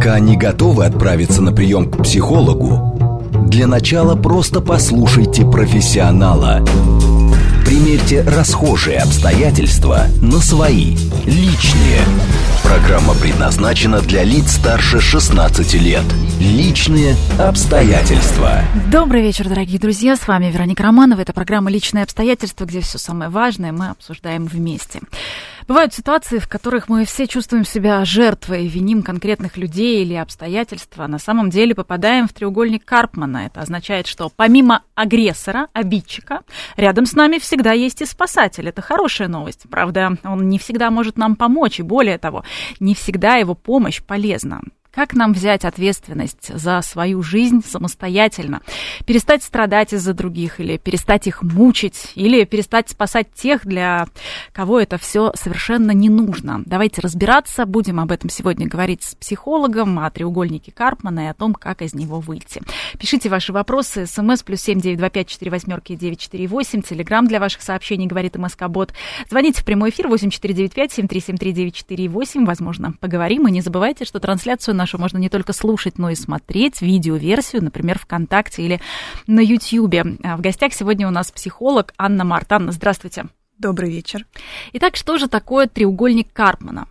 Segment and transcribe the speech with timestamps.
[0.00, 6.64] Пока не готовы отправиться на прием к психологу, для начала просто послушайте профессионала.
[7.66, 12.00] Примерьте расхожие обстоятельства на свои, личные.
[12.62, 16.04] Программа предназначена для лиц старше 16 лет.
[16.40, 18.62] Личные обстоятельства.
[18.90, 20.16] Добрый вечер, дорогие друзья.
[20.16, 21.20] С вами Вероника Романова.
[21.20, 25.00] Это программа «Личные обстоятельства», где все самое важное мы обсуждаем вместе.
[25.70, 31.06] Бывают ситуации, в которых мы все чувствуем себя жертвой, виним конкретных людей или обстоятельства.
[31.06, 33.46] На самом деле попадаем в треугольник Карпмана.
[33.46, 36.42] Это означает, что помимо агрессора, обидчика,
[36.76, 38.68] рядом с нами всегда есть и спасатель.
[38.68, 39.66] Это хорошая новость.
[39.70, 42.42] Правда, он не всегда может нам помочь, и более того,
[42.80, 44.62] не всегда его помощь полезна.
[44.92, 48.60] Как нам взять ответственность за свою жизнь самостоятельно?
[49.06, 54.08] Перестать страдать из-за других, или перестать их мучить, или перестать спасать тех, для
[54.52, 56.62] кого это все совершенно не нужно.
[56.66, 57.66] Давайте разбираться.
[57.66, 61.94] Будем об этом сегодня говорить с психологом, о треугольнике Карпмана и о том, как из
[61.94, 62.60] него выйти.
[62.98, 64.06] Пишите ваши вопросы.
[64.06, 66.82] СМС плюс семь девять два пять четыре восьмерки девять четыре восемь.
[66.82, 68.92] Телеграмм для ваших сообщений говорит МСК Бот.
[69.28, 72.44] Звоните в прямой эфир восемь четыре девять пять семь три семь три девять четыре восемь.
[72.44, 73.46] Возможно, поговорим.
[73.46, 77.98] И не забывайте, что трансляцию нашу можно не только слушать, но и смотреть видеоверсию, например,
[77.98, 78.80] ВКонтакте или
[79.26, 80.16] на Ютьюбе.
[80.22, 82.50] А в гостях сегодня у нас психолог Анна Март.
[82.52, 83.26] Анна, здравствуйте.
[83.58, 84.26] Добрый вечер.
[84.72, 86.88] Итак, что же такое треугольник Карпмана?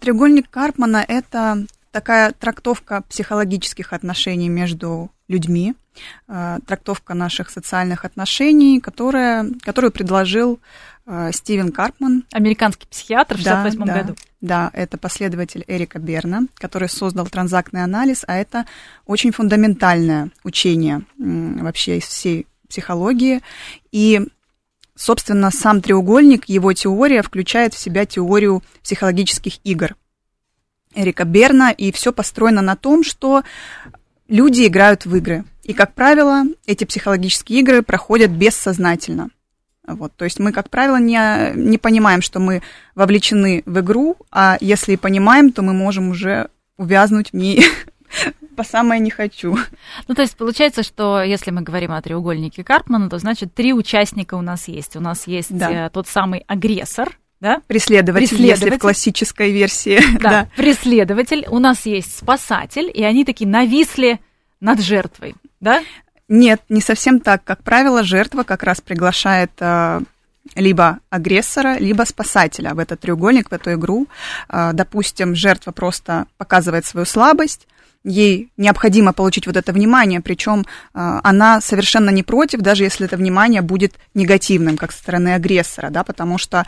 [0.00, 5.74] Треугольник Карпмана– это такая трактовка психологических отношений между людьми,
[6.28, 10.60] э, трактовка наших социальных отношений, которая, которую предложил
[11.06, 12.24] э, Стивен Карпман.
[12.32, 14.16] Американский психиатр в 1968 да, году.
[14.40, 18.66] Да, это последователь Эрика Берна, который создал транзактный анализ, а это
[19.06, 23.42] очень фундаментальное учение вообще из всей психологии.
[23.92, 24.20] И
[24.96, 29.94] собственно, сам треугольник, его теория включает в себя теорию психологических игр
[30.94, 33.44] Эрика Берна, и все построено на том, что
[34.28, 35.44] люди играют в игры.
[35.62, 39.30] И, как правило, эти психологические игры проходят бессознательно.
[39.86, 42.62] Вот, то есть мы, как правило, не, не понимаем, что мы
[42.94, 47.64] вовлечены в игру, а если и понимаем, то мы можем уже увязнуть в ней
[48.56, 49.56] по самое не хочу.
[50.08, 54.34] Ну, то есть получается, что если мы говорим о треугольнике Карпмана, то значит три участника
[54.34, 54.96] у нас есть.
[54.96, 55.86] У нас есть да.
[55.86, 57.62] Э, тот самый агрессор, да?
[57.68, 60.00] Преследователь, преследователь, если в классической версии.
[60.18, 61.46] Да, да, преследователь.
[61.48, 64.20] У нас есть спасатель, и они такие нависли
[64.60, 65.82] над жертвой, да?
[66.28, 67.44] Нет, не совсем так.
[67.44, 70.00] Как правило, жертва как раз приглашает э,
[70.56, 74.08] либо агрессора, либо спасателя в этот треугольник, в эту игру.
[74.48, 77.68] Э, допустим, жертва просто показывает свою слабость,
[78.02, 83.16] ей необходимо получить вот это внимание, причем э, она совершенно не против, даже если это
[83.16, 86.66] внимание будет негативным, как со стороны агрессора, да, потому что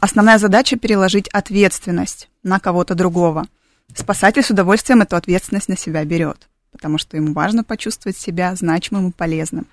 [0.00, 3.46] основная задача переложить ответственность на кого-то другого.
[3.94, 9.08] Спасатель с удовольствием эту ответственность на себя берет потому что ему важно почувствовать себя значимым
[9.08, 9.66] и полезным.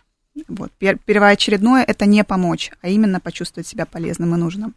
[0.47, 0.71] Вот.
[0.77, 4.75] Первоочередное– это не помочь, а именно почувствовать себя полезным и нужным.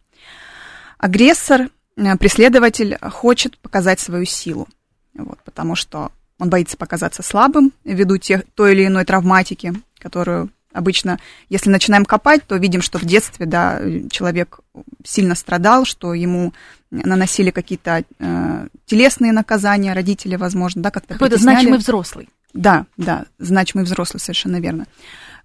[0.99, 4.69] Агрессор, э, преследователь хочет показать свою силу,
[5.15, 11.19] вот, потому что он боится показаться слабым ввиду тех, той или иной травматики, которую обычно,
[11.49, 14.61] если начинаем копать, то видим, что в детстве да, человек
[15.05, 16.53] сильно страдал, что ему
[16.91, 22.29] наносили какие-то э, телесные наказания, родители, возможно, да, как-то Какой-то значимый взрослый.
[22.53, 24.87] Да, да, значимый взрослый, совершенно верно.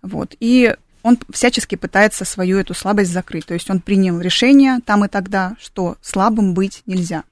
[0.02, 0.76] Вот, и
[1.06, 3.46] он всячески пытается свою эту слабость закрыть.
[3.46, 7.24] То есть он принял решение там и тогда, что слабым быть нельзя.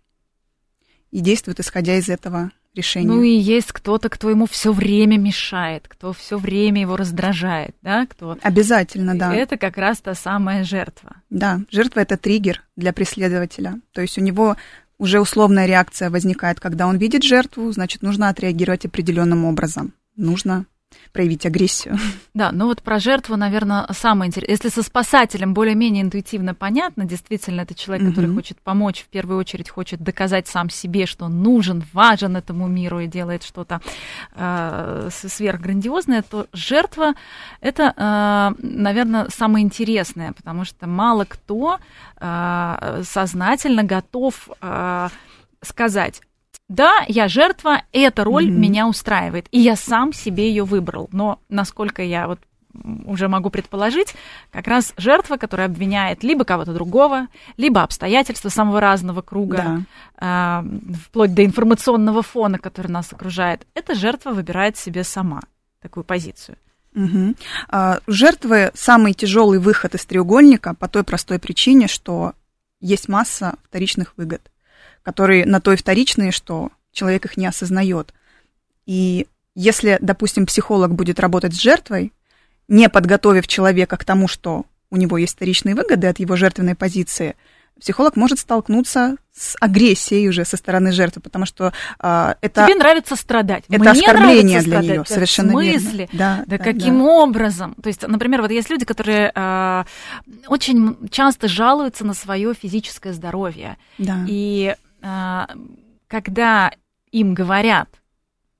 [1.09, 3.07] И действует, исходя из этого решения.
[3.07, 8.05] Ну и есть кто-то, кто ему все время мешает, кто все время его раздражает, да,
[8.05, 8.37] кто.
[8.41, 9.33] Обязательно, да.
[9.33, 11.17] Это как раз та самая жертва.
[11.29, 13.79] Да, жертва это триггер для преследователя.
[13.93, 14.55] То есть у него
[14.97, 19.93] уже условная реакция возникает, когда он видит жертву, значит, нужно отреагировать определенным образом.
[20.15, 20.65] Нужно
[21.11, 21.97] проявить агрессию.
[22.33, 24.55] Да, ну вот про жертву, наверное, самое интересное.
[24.55, 28.37] Если со спасателем более-менее интуитивно понятно, действительно, это человек, который угу.
[28.37, 32.99] хочет помочь, в первую очередь хочет доказать сам себе, что он нужен, важен этому миру
[32.99, 33.81] и делает что-то
[34.33, 37.13] э, сверхграндиозное, то жертва
[37.61, 41.77] это, э, наверное, самое интересное, потому что мало кто
[42.19, 45.09] э, сознательно готов э,
[45.61, 46.21] сказать,
[46.69, 48.57] да, я жертва, эта роль mm-hmm.
[48.57, 51.09] меня устраивает, и я сам себе ее выбрал.
[51.11, 52.39] Но насколько я вот
[53.05, 54.15] уже могу предположить,
[54.51, 57.27] как раз жертва, которая обвиняет либо кого-то другого,
[57.57, 59.85] либо обстоятельства самого разного круга,
[60.19, 60.63] да.
[60.63, 65.41] э, вплоть до информационного фона, который нас окружает, эта жертва выбирает себе сама
[65.81, 66.57] такую позицию.
[66.95, 67.35] Угу.
[67.69, 72.33] А, жертвы самый тяжелый выход из треугольника по той простой причине, что
[72.79, 74.41] есть масса вторичных выгод
[75.03, 78.13] которые на то и вторичные, что человек их не осознает.
[78.85, 82.13] И если, допустим, психолог будет работать с жертвой,
[82.67, 87.35] не подготовив человека к тому, что у него есть вторичные выгоды от его жертвенной позиции,
[87.79, 92.65] психолог может столкнуться с агрессией уже со стороны жертвы, потому что э, это...
[92.65, 93.63] Тебе нравится страдать.
[93.67, 94.89] Это Мне оскорбление для страдать.
[94.89, 95.97] нее, совершенно В смысле?
[95.97, 96.07] верно.
[96.13, 97.05] Да, да, да каким да.
[97.05, 97.75] образом?
[97.81, 99.83] То есть, например, вот есть люди, которые э,
[100.47, 103.77] очень часто жалуются на свое физическое здоровье.
[103.97, 104.23] Да.
[104.27, 104.75] И
[106.07, 106.71] когда
[107.11, 107.89] им говорят,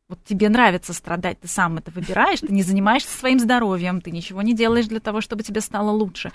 [0.10, 4.42] вот тебе нравится страдать, ты сам это выбираешь, ты не занимаешься своим здоровьем, ты ничего
[4.42, 6.32] не делаешь для того, чтобы тебе стало лучше.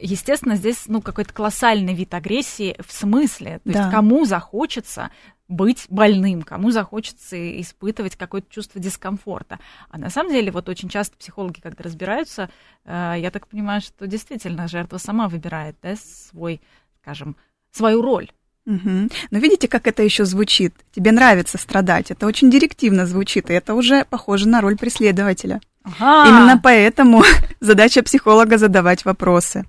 [0.00, 3.60] Естественно, здесь ну, какой-то колоссальный вид агрессии в смысле.
[3.64, 3.78] То Да.
[3.78, 5.10] есть кому захочется
[5.46, 9.58] быть больным, кому захочется испытывать какое-то чувство дискомфорта.
[9.90, 12.50] А на самом деле, вот очень часто психологи, когда разбираются,
[12.84, 16.60] э, я так понимаю, что действительно жертва сама выбирает да, свой,
[17.00, 17.36] скажем,
[17.72, 18.30] свою роль.
[18.66, 19.10] Мгм.
[19.30, 20.74] Но видите, как это еще звучит?
[20.94, 22.10] Тебе нравится страдать.
[22.10, 25.60] Это очень директивно звучит, и это уже похоже на роль преследователя.
[25.82, 26.28] Ага.
[26.28, 27.22] Именно поэтому
[27.60, 29.64] задача психолога задавать вопросы,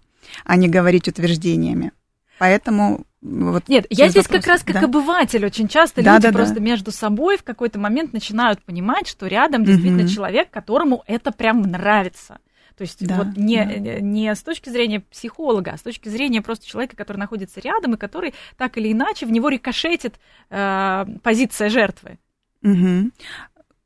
[0.46, 1.94] а не говорить утверждениями.
[2.38, 4.86] Поэтому вот Нет, я здесь вопрос- как раз как да.
[4.86, 5.46] обыватель.
[5.46, 6.38] Очень часто Да, люди да, да.
[6.38, 10.10] просто между собой в какой-то момент начинают понимать, что рядом действительно Мгм.
[10.12, 12.40] человек, которому это прям нравится.
[12.78, 14.00] То есть Да, вот не, да.
[14.00, 17.98] не с точки зрения психолога, а с точки зрения просто человека, который находится рядом и
[17.98, 20.16] который так или иначе в него рикошетит
[20.50, 22.18] э, позиция жертвы.
[22.62, 23.12] Мгм.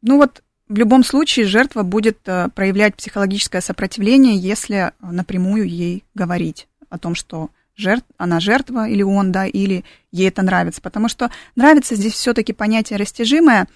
[0.02, 6.68] Ну вот в любом случае жертва будет э, проявлять психологическое сопротивление, если напрямую ей говорить
[6.90, 10.82] о том, что жертв, она жертва или он, да, или ей это нравится.
[10.82, 13.68] Потому что нравится здесь все-таки понятие растяжимое.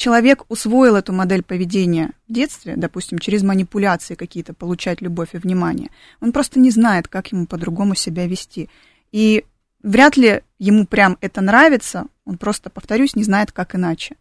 [0.00, 5.90] Человек усвоил эту модель поведения в детстве, допустим, через манипуляции какие-то получать любовь и внимание.
[6.22, 8.70] Он просто не знает, как ему по-другому себя вести.
[9.12, 9.44] И
[9.82, 14.16] вряд ли ему прям это нравится, он просто, повторюсь, не знает, как иначе.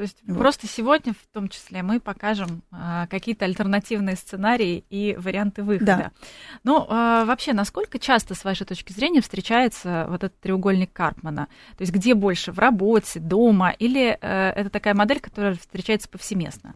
[0.00, 0.38] То есть Вот.
[0.38, 5.84] просто сегодня в том числе мы покажем а, какие-то альтернативные сценарии и варианты выхода.
[5.84, 6.10] Да.
[6.64, 11.48] Ну, а, вообще, насколько часто, с вашей точки зрения, встречается вот этот треугольник Карпмана?
[11.76, 16.72] То есть где больше, в работе, дома, или э, это такая модель, которая встречается повсеместно?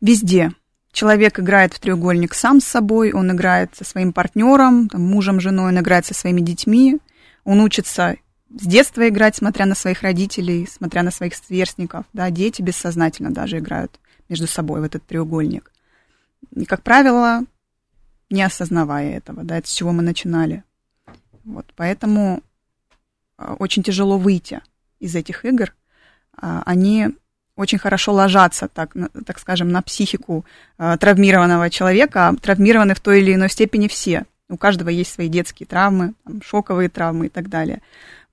[0.00, 0.50] Везде.
[0.90, 5.68] Человек играет в треугольник сам с собой, он играет со своим партнером, там, мужем, женой,
[5.68, 6.98] он играет со своими детьми,
[7.44, 8.16] он учится
[8.58, 12.04] с детства играть, смотря на своих родителей, смотря на своих сверстников.
[12.12, 15.72] Да, дети бессознательно даже играют между собой в этот треугольник.
[16.54, 17.44] И, как правило,
[18.30, 20.64] не осознавая этого, да, это с чего мы начинали.
[21.44, 22.42] Вот, поэтому
[23.36, 24.60] а, очень тяжело выйти
[25.00, 25.74] из этих игр.
[26.36, 27.08] А, Они
[27.56, 28.94] очень хорошо ложатся, так,
[29.26, 30.44] так скажем, на психику
[30.78, 34.24] а, травмированного человека, а травмированы в той или иной степени все.
[34.48, 37.80] У каждого есть свои детские травмы, там, шоковые травмы и так далее.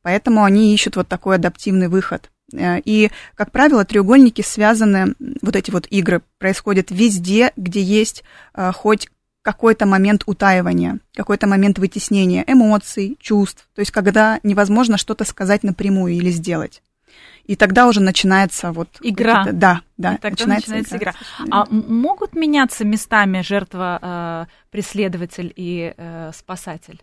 [0.02, 2.30] Поэтому они ищут вот такой адаптивный выход.
[2.54, 8.24] Э, И, как правило, треугольники связаны, вот эти вот игры происходят везде, где есть
[8.54, 9.10] э, хоть
[9.42, 16.14] какой-то момент утаивания, какой-то момент вытеснения эмоций, чувств, то есть когда невозможно что-то сказать напрямую
[16.14, 16.84] или сделать.
[17.46, 18.90] И тогда уже начинается вот...
[19.02, 19.48] Игра.
[19.52, 20.16] Да, да.
[20.16, 21.14] И тогда начинается игра.
[21.14, 27.02] совершенно А могут меняться местами жертва, э, преследователь и э, спасатель?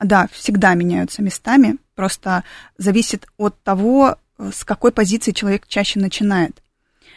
[0.00, 1.76] Да, всегда меняются местами.
[1.94, 2.44] Просто
[2.78, 6.62] зависит от того, э, с какой позиции человек чаще начинает.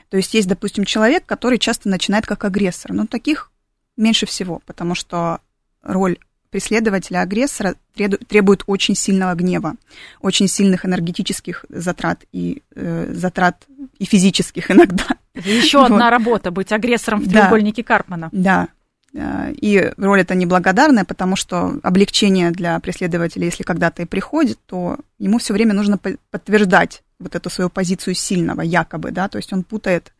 [0.09, 2.93] То есть есть, допустим, человек, который часто начинает как агрессор.
[2.93, 3.51] Но таких
[3.97, 5.39] меньше всего, потому что
[5.83, 6.17] роль
[6.51, 9.75] преследователя-агрессора треду- требует очень сильного гнева,
[10.21, 13.65] очень сильных энергетических затрат и э, затрат
[13.99, 15.05] и физических иногда.
[15.35, 15.91] Еще Вот.
[15.91, 17.41] одна работа быть агрессором в Да.
[17.41, 18.29] треугольнике Карпмана.
[18.31, 18.69] Да.
[19.13, 24.97] Э, И роль эта неблагодарная, потому что облегчение для преследователя, если когда-то и приходит, то
[25.17, 29.51] ему все время нужно по- подтверждать вот эту свою позицию сильного, якобы, да, то есть
[29.51, 30.13] он путает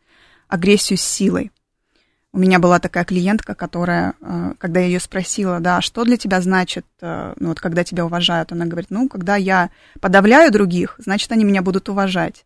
[0.48, 1.50] агрессию с силой.
[2.32, 6.40] У меня была такая клиентка, которая, э, когда я ее спросила, да, что для тебя
[6.40, 9.70] значит, э, ну вот когда тебя уважают, она говорит, ну, когда я
[10.00, 12.44] подавляю других, значит, они меня будут уважать.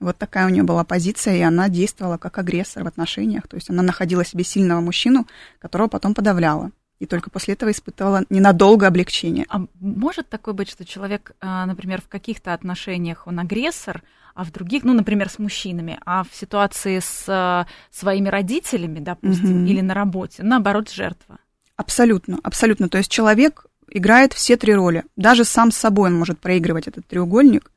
[0.00, 3.46] Вот такая у нее была позиция, и она действовала как агрессор в отношениях.
[3.48, 5.26] То есть она находила себе сильного мужчину,
[5.58, 6.70] которого потом подавляла.
[7.00, 9.46] И только после этого испытывала ненадолго облегчение.
[9.48, 14.02] А может такое быть, что человек, а, например, в каких-то отношениях он агрессор,
[14.34, 19.60] а в других, ну, например, с мужчинами, а в ситуации с а, своими родителями, допустим,
[19.62, 19.66] Мгм.
[19.66, 21.38] или на работе, наоборот, жертва?
[21.76, 22.88] Абсолютно, абсолютно.
[22.88, 25.04] То есть человек играет все три роли.
[25.16, 27.70] Даже сам с собой он может проигрывать этот треугольник.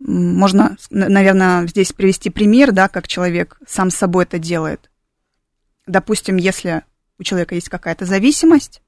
[0.00, 4.90] Можно, наверное, здесь привести пример, да, как человек сам с собой это делает.
[5.86, 6.82] Допустим, если
[7.18, 8.80] у человека есть какая-то зависимость,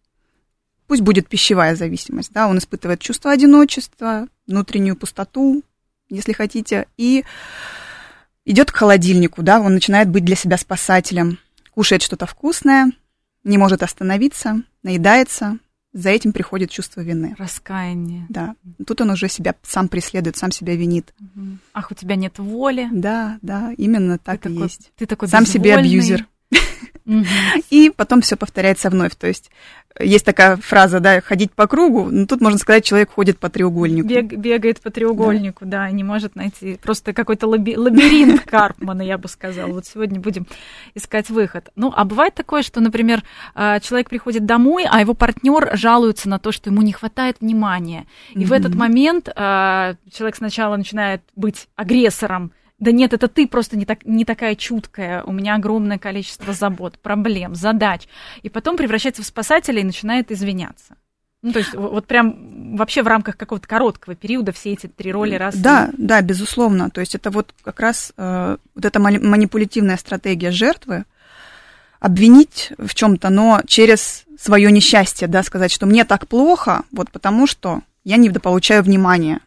[0.87, 5.62] пусть будет пищевая зависимость, да, он испытывает чувство одиночества, внутреннюю пустоту,
[6.09, 7.25] если хотите, и
[8.45, 11.38] идет к холодильнику, да, он начинает быть для себя спасателем,
[11.73, 12.93] кушает что-то вкусное,
[13.45, 15.59] не может остановиться, наедается,
[15.92, 17.35] за этим приходит чувство вины.
[17.38, 18.26] Раскаяние.
[18.28, 18.54] Да.
[18.87, 21.12] Тут он уже себя сам преследует, сам себя винит.
[21.75, 22.88] Ах, у тебя нет воли.
[22.92, 24.92] Да, да, именно так ты и такой, есть.
[24.97, 26.26] Ты такой Сам себе безвольный.
[27.71, 29.16] И потом все повторяется вновь.
[29.16, 29.50] То есть
[29.99, 34.07] есть такая фраза, да, ходить по кругу, но тут можно сказать, человек ходит по треугольнику.
[34.07, 35.85] Бег, бегает по треугольнику, да.
[35.85, 36.78] да, не может найти.
[36.80, 39.73] Просто какой-то лаби- лабиринт Карпмана, я бы сказала.
[39.73, 40.47] Вот сегодня будем
[40.95, 41.71] искать выход.
[41.75, 43.23] Ну, а бывает такое, что, например,
[43.54, 48.07] а, человек приходит домой, а его партнер жалуется на то, что ему не хватает внимания.
[48.30, 48.45] И mm-hmm.
[48.45, 53.85] в этот момент а, человек сначала начинает быть агрессором, да нет, это ты просто не,
[53.85, 58.09] так, не такая чуткая, у меня огромное количество забот, проблем, задач.
[58.43, 60.97] И потом превращается в спасателя и начинает извиняться.
[61.43, 65.35] Ну, то есть вот прям вообще в рамках какого-то короткого периода все эти три роли
[65.35, 65.57] раз.
[65.57, 66.91] Да, да, безусловно.
[66.91, 71.05] То есть это вот как раз э, вот эта манипулятивная стратегия жертвы,
[71.99, 77.47] обвинить в чем-то, но через свое несчастье, да, сказать, что мне так плохо, вот потому
[77.47, 79.41] что я не получаю внимания.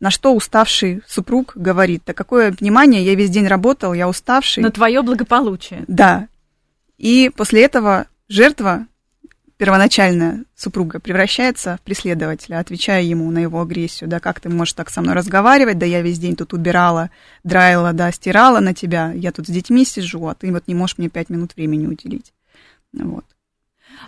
[0.00, 4.62] На что уставший супруг говорит, да какое внимание, я весь день работал, я уставший.
[4.62, 5.84] На твое благополучие.
[5.88, 6.28] Да.
[6.98, 8.86] И после этого жертва,
[9.56, 14.90] первоначальная супруга, превращается в преследователя, отвечая ему на его агрессию, да, как ты можешь так
[14.90, 17.10] со мной разговаривать, да я весь день тут убирала,
[17.42, 20.98] драила, да, стирала на тебя, я тут с детьми сижу, а ты вот не можешь
[20.98, 22.32] мне пять минут времени уделить.
[22.92, 23.24] Вот.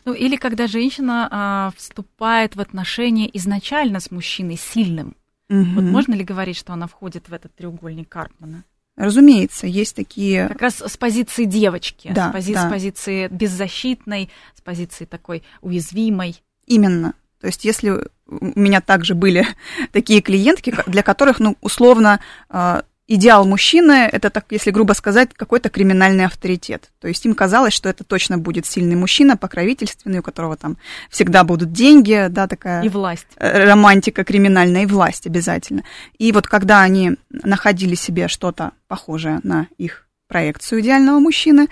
[0.04, 5.16] Ну, или когда женщина а, вступает в отношения изначально с мужчиной сильным,
[5.50, 5.64] Угу.
[5.74, 8.64] Вот можно ли говорить, что она входит в этот треугольник Карпмана?
[8.96, 10.48] Разумеется, есть такие...
[10.48, 12.54] Как раз с позиции девочки, да, с, пози...
[12.54, 12.66] да.
[12.66, 16.42] с позиции беззащитной, с позиции такой уязвимой.
[16.66, 17.14] Именно.
[17.40, 17.90] То есть если
[18.26, 19.46] у меня также были
[19.92, 25.70] такие клиентки, для которых, ну, условно, а, идеал мужчины, это, так, если грубо сказать, какой-то
[25.70, 26.90] криминальный авторитет.
[27.00, 30.76] То есть им казалось, что это точно будет сильный мужчина, покровительственный, у которого там
[31.10, 32.82] всегда будут деньги, да, такая...
[32.82, 33.26] И власть.
[33.36, 35.84] Э, романтика криминальная, и власть обязательно.
[36.18, 41.68] И вот когда они находили себе что-то похожее на их проекцию идеального мужчины,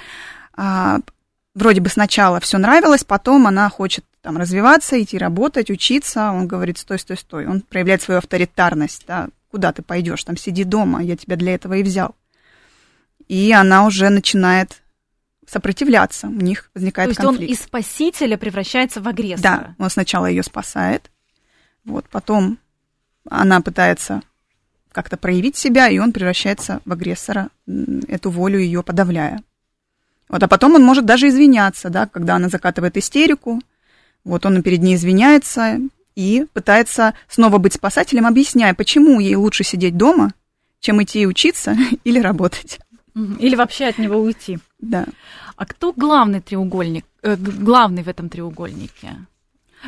[0.54, 1.00] а,
[1.54, 6.78] вроде бы сначала все нравилось, потом она хочет там развиваться, идти работать, учиться, он говорит,
[6.78, 7.46] стой, стой, стой.
[7.46, 11.72] Он проявляет свою авторитарность, да, куда ты пойдешь, там сиди дома, я тебя для этого
[11.72, 12.14] и взял.
[13.26, 14.82] И она уже начинает
[15.46, 17.48] сопротивляться, у них возникает То есть конфликт.
[17.48, 19.42] он из спасителя превращается в агрессора.
[19.42, 21.10] Да, он сначала ее спасает,
[21.86, 22.58] вот, потом
[23.30, 24.20] она пытается
[24.92, 27.48] как-то проявить себя, и он превращается в агрессора,
[28.08, 29.42] эту волю ее подавляя.
[30.28, 33.62] Вот, а потом он может даже извиняться, да, когда она закатывает истерику,
[34.22, 35.80] вот он перед ней извиняется,
[36.16, 40.32] и пытается снова быть спасателем, объясняя, почему ей лучше сидеть дома,
[40.80, 42.80] чем идти учиться или работать.
[43.38, 44.58] Или вообще от него уйти.
[44.78, 45.06] Да.
[45.56, 49.16] А кто главный треугольник, э, главный в этом треугольнике?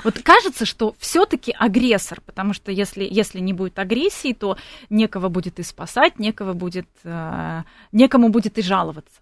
[0.04, 4.56] Вот кажется, что все-таки агрессор, потому что если, если не будет агрессии, то
[4.88, 9.20] некого будет и спасать, некого будет, э, некому будет и жаловаться.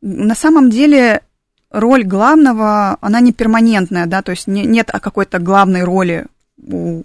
[0.00, 1.22] На самом деле
[1.70, 6.26] роль главного, она не перманентная, да, то есть не, нет какой-то главной роли
[6.58, 7.02] у,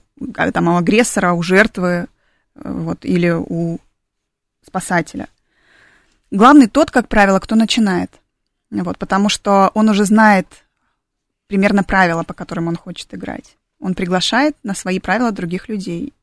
[0.54, 2.08] там, у агрессора, у жертвы,
[2.56, 3.80] вот, или у
[4.66, 5.28] спасателя.
[6.30, 8.12] Главный тот, как правило, кто начинает,
[8.70, 10.48] вот, потому что он уже знает
[11.48, 13.58] примерно правила, по которым он хочет играть.
[13.80, 16.14] Он приглашает на свои правила других людей,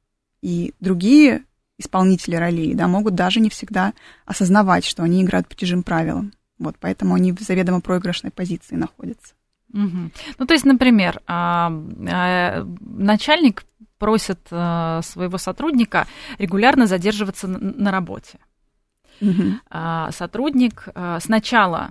[0.41, 1.43] и другие
[1.79, 3.93] исполнители ролей, да, могут даже не всегда
[4.25, 6.33] осознавать, что они играют по чужим правилам.
[6.59, 9.35] Вот, поэтому они в заведомо проигрышной позиции находятся.
[9.73, 10.11] Угу.
[10.39, 11.71] Ну, то есть, например, а,
[12.09, 13.65] а, начальник
[13.99, 16.07] просит а, своего сотрудника
[16.39, 18.39] регулярно задерживаться на работе.
[19.21, 20.13] Угу.
[20.13, 20.89] Сотрудник
[21.19, 21.91] сначала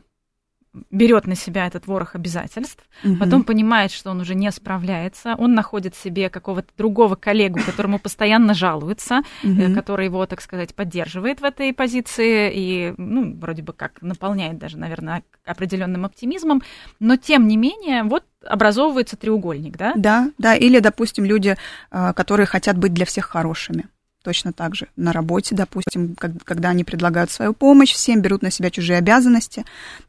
[0.92, 3.18] берет на себя этот ворох обязательств, угу.
[3.18, 8.54] потом понимает, что он уже не справляется, он находит себе какого-то другого коллегу, которому постоянно
[8.54, 9.74] жалуется, угу.
[9.74, 14.78] который его, так сказать, поддерживает в этой позиции и, ну, вроде бы как наполняет даже,
[14.78, 16.62] наверное, определенным оптимизмом,
[17.00, 19.94] но тем не менее, вот образовывается треугольник, да?
[19.96, 21.58] Да, да, или, допустим, люди,
[21.92, 23.86] а, которые хотят быть для всех хорошими
[24.28, 28.70] точно так же на работе, допустим, когда они предлагают свою помощь всем, берут на себя
[28.70, 29.64] чужие обязанности,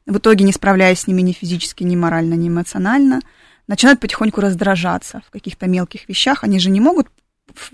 [0.07, 3.21] в итоге не справляясь с ними ни физически, ни морально, ни эмоционально,
[3.69, 6.43] начинают потихоньку раздражаться в каких-то мелких вещах.
[6.43, 7.07] Они же не могут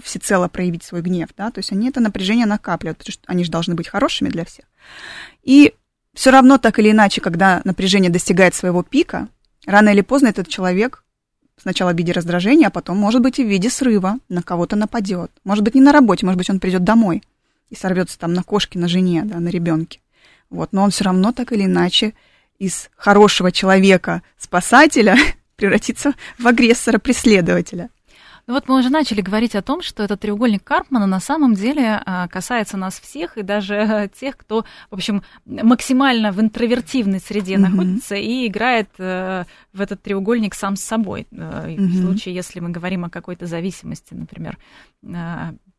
[0.02, 3.50] всецело проявить свой гнев, да, то есть они это напряжение накапливают, потому что они же
[3.50, 4.66] должны быть хорошими для всех.
[5.44, 5.72] И
[6.12, 9.28] все равно так или иначе, когда напряжение достигает своего пика,
[9.64, 11.04] рано или поздно этот человек
[11.60, 15.30] сначала в виде раздражения, а потом, может быть, и в виде срыва, на кого-то нападет.
[15.44, 17.22] Может быть, не на работе, может быть, он придет домой
[17.70, 20.00] и сорвется там на кошке, на жене, да, на ребенке.
[20.50, 22.14] Вот, но он все равно так или иначе
[22.58, 25.16] из хорошего человека, спасателя,
[25.56, 27.90] превратится в агрессора-преследователя.
[28.46, 32.02] Ну вот мы уже начали говорить о том, что этот треугольник Карпмана на самом деле
[32.04, 37.58] а, касается нас всех и даже тех, кто, в общем, максимально в интровертивной среде mm-hmm.
[37.58, 41.26] находится и играет э, в этот треугольник сам с собой.
[41.30, 41.86] Mm-hmm.
[41.86, 44.58] В случае, если мы говорим о какой-то зависимости, например,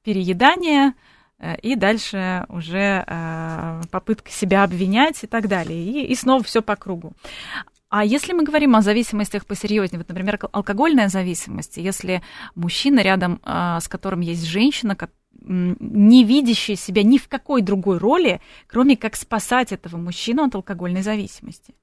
[0.03, 0.95] переедания,
[1.38, 3.05] э, и дальше уже
[3.91, 5.84] попытка себя обвинять и так далее.
[5.84, 7.13] И, и снова все по кругу.
[7.89, 12.22] А если мы говорим о зависимостях посерьезнее, вот, например, алкогольная зависимость, если
[12.56, 14.98] мужчина рядом, а, с которым есть женщина,
[15.42, 21.04] не видящая себя ни в какой другой роли, кроме как спасать этого мужчину от алкогольной
[21.04, 21.75] зависимости.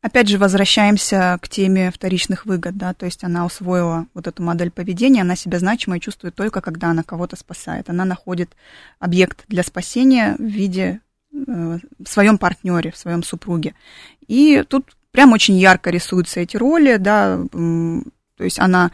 [0.00, 4.70] Опять же, возвращаемся к теме вторичных выгод, да, то есть она усвоила вот эту модель
[4.70, 7.88] поведения, она себя значимой чувствует только, когда она кого-то спасает.
[7.88, 8.50] Она находит
[8.98, 11.00] объект для спасения в виде
[11.34, 13.74] в своем партнере, в своем супруге.
[14.26, 18.90] И тут прям очень ярко рисуются эти роли, да, то есть она,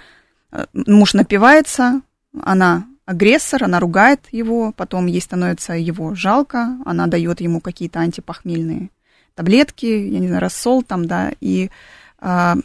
[0.53, 2.03] э, муж напивается,
[2.43, 8.91] она агрессор, она ругает его, потом ей становится его жалко, она дает ему какие-то антипохмельные
[9.35, 11.71] таблетки, я не знаю, рассол там, да, и
[12.19, 12.57] а,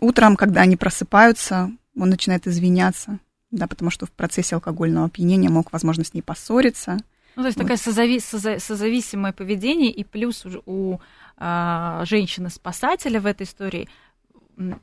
[0.00, 3.18] утром, когда они просыпаются, он начинает извиняться,
[3.50, 6.98] да, потому что в процессе алкогольного опьянения мог, возможно, с ней поссориться,
[7.36, 10.98] ну, то есть такое созави, соза, созависимое поведение, и плюс у
[11.36, 13.88] а, женщины-спасателя в этой истории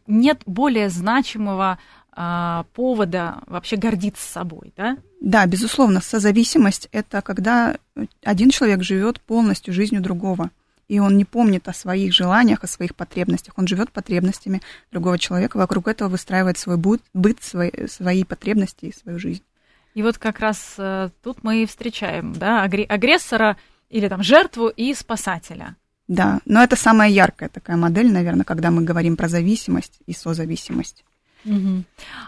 [0.08, 1.80] нет более значимого
[2.12, 4.98] а, повода вообще гордиться собой, да?
[5.22, 7.78] Да, безусловно, созависимость– это когда
[8.24, 10.50] один человек живет полностью жизнью другого,
[10.88, 15.58] и он не помнит о своих желаниях, о своих потребностях, он живет потребностями другого человека,
[15.58, 19.44] вокруг этого выстраивает свой быт, быт свои, свои потребности и свою жизнь.
[19.94, 23.58] И вот как раз э, тут мы и встречаем да, агрессора
[23.90, 25.76] или там жертву и спасателя.
[26.08, 31.06] Да, но это самая яркая такая модель, наверное, когда мы говорим про зависимость и созависимость.
[31.46, 31.84] Угу.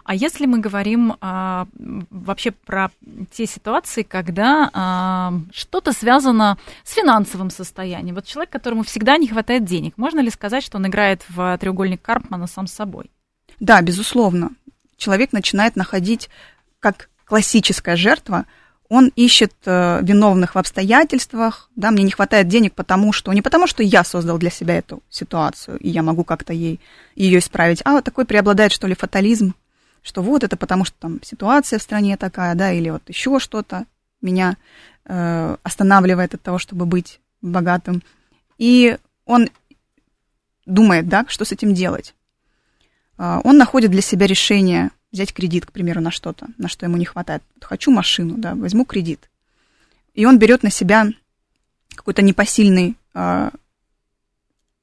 [0.06, 1.68] А если мы говорим а,
[2.10, 2.92] вообще про
[3.32, 9.66] те ситуации, когда а, что-то связано с финансовым состоянием, вот человек, которому всегда не хватает
[9.66, 13.12] денег, можно ли сказать, что он играет в треугольник Карпмана сам с собой?
[13.60, 14.52] Да, безусловно.
[14.96, 16.30] Человек начинает находить
[16.80, 18.46] как классическая жертва,
[18.90, 23.68] он ищет э, виновных в обстоятельствах, да, мне не хватает денег потому что, не потому
[23.68, 26.82] что я создал для себя эту ситуацию, и я могу как-то ей,
[27.16, 29.56] ее исправить, а вот такой преобладает, что ли, фатализм,
[30.02, 33.86] что вот это потому что там ситуация в стране такая, да, или вот еще что-то
[34.22, 34.58] меня
[35.06, 38.04] э, останавливает от того, чтобы быть богатым.
[38.58, 39.48] И он
[40.66, 42.14] думает, да, что с этим делать.
[43.22, 46.98] Э, он находит для себя решение взять кредит, к примеру, на что-то, на что ему
[46.98, 47.44] не хватает.
[47.62, 49.30] Хочу машину, да, возьму кредит.
[50.16, 51.08] И он берет на себя
[51.96, 53.52] какой-то непосильный, э,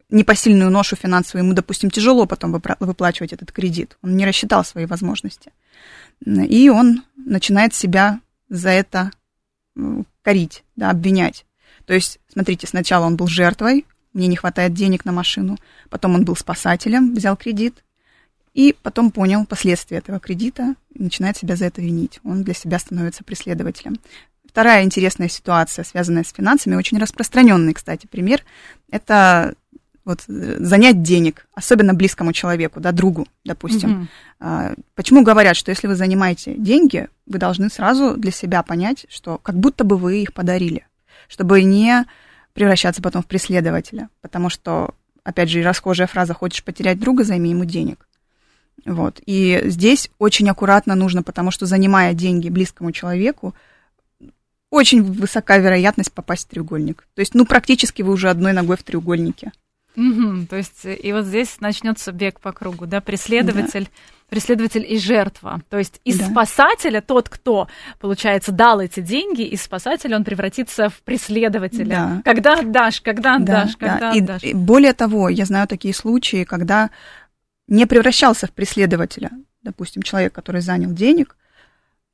[0.08, 1.44] непосильную ношу финансовую.
[1.44, 3.98] Ему, допустим, тяжело потом выплачивать этот кредит.
[4.02, 5.52] Он не рассчитал свои возможности.
[6.24, 9.10] И он начинает себя за это
[10.22, 11.44] корить, да, обвинять.
[11.86, 15.58] То есть, смотрите, сначала он был жертвой, мне не хватает денег на машину,
[15.90, 17.84] потом он был спасателем, взял кредит,
[18.54, 22.20] и потом понял последствия этого кредита начинает себя за это винить.
[22.24, 23.96] Он для себя становится преследователем.
[24.46, 28.44] Вторая интересная ситуация, связанная с финансами, очень распространенный, кстати, пример,
[28.90, 29.54] это
[30.04, 34.08] вот занять денег, особенно близкому человеку, да, другу, допустим.
[34.40, 34.84] Mm-hmm.
[34.94, 39.56] Почему говорят, что если вы занимаете деньги, вы должны сразу для себя понять, что как
[39.56, 40.86] будто бы вы их подарили,
[41.28, 42.06] чтобы не
[42.54, 47.66] превращаться потом в преследователя, потому что, опять же, расхожая фраза «хочешь потерять друга, займи ему
[47.66, 48.07] денег».
[48.84, 49.20] Вот.
[49.26, 53.54] И здесь очень аккуратно нужно, потому что занимая деньги близкому человеку,
[54.70, 57.06] очень высока вероятность попасть в треугольник.
[57.14, 59.52] То есть, ну, практически вы уже одной ногой в треугольнике.
[59.96, 63.90] Угу, то есть, и вот здесь начнется бег по кругу, да, преследователь, да.
[64.28, 65.60] преследователь и жертва.
[65.68, 66.26] То есть из да.
[66.26, 67.66] спасателя тот, кто,
[67.98, 71.88] получается, дал эти деньги, из спасателя он превратится в преследователя.
[71.88, 72.22] Да.
[72.24, 74.18] Когда отдашь, когда отдашь, да, когда да.
[74.18, 74.44] отдашь.
[74.44, 76.90] И, более того, я знаю такие случаи, когда
[77.68, 79.30] не превращался в преследователя,
[79.62, 81.36] допустим, человек, который занял денег,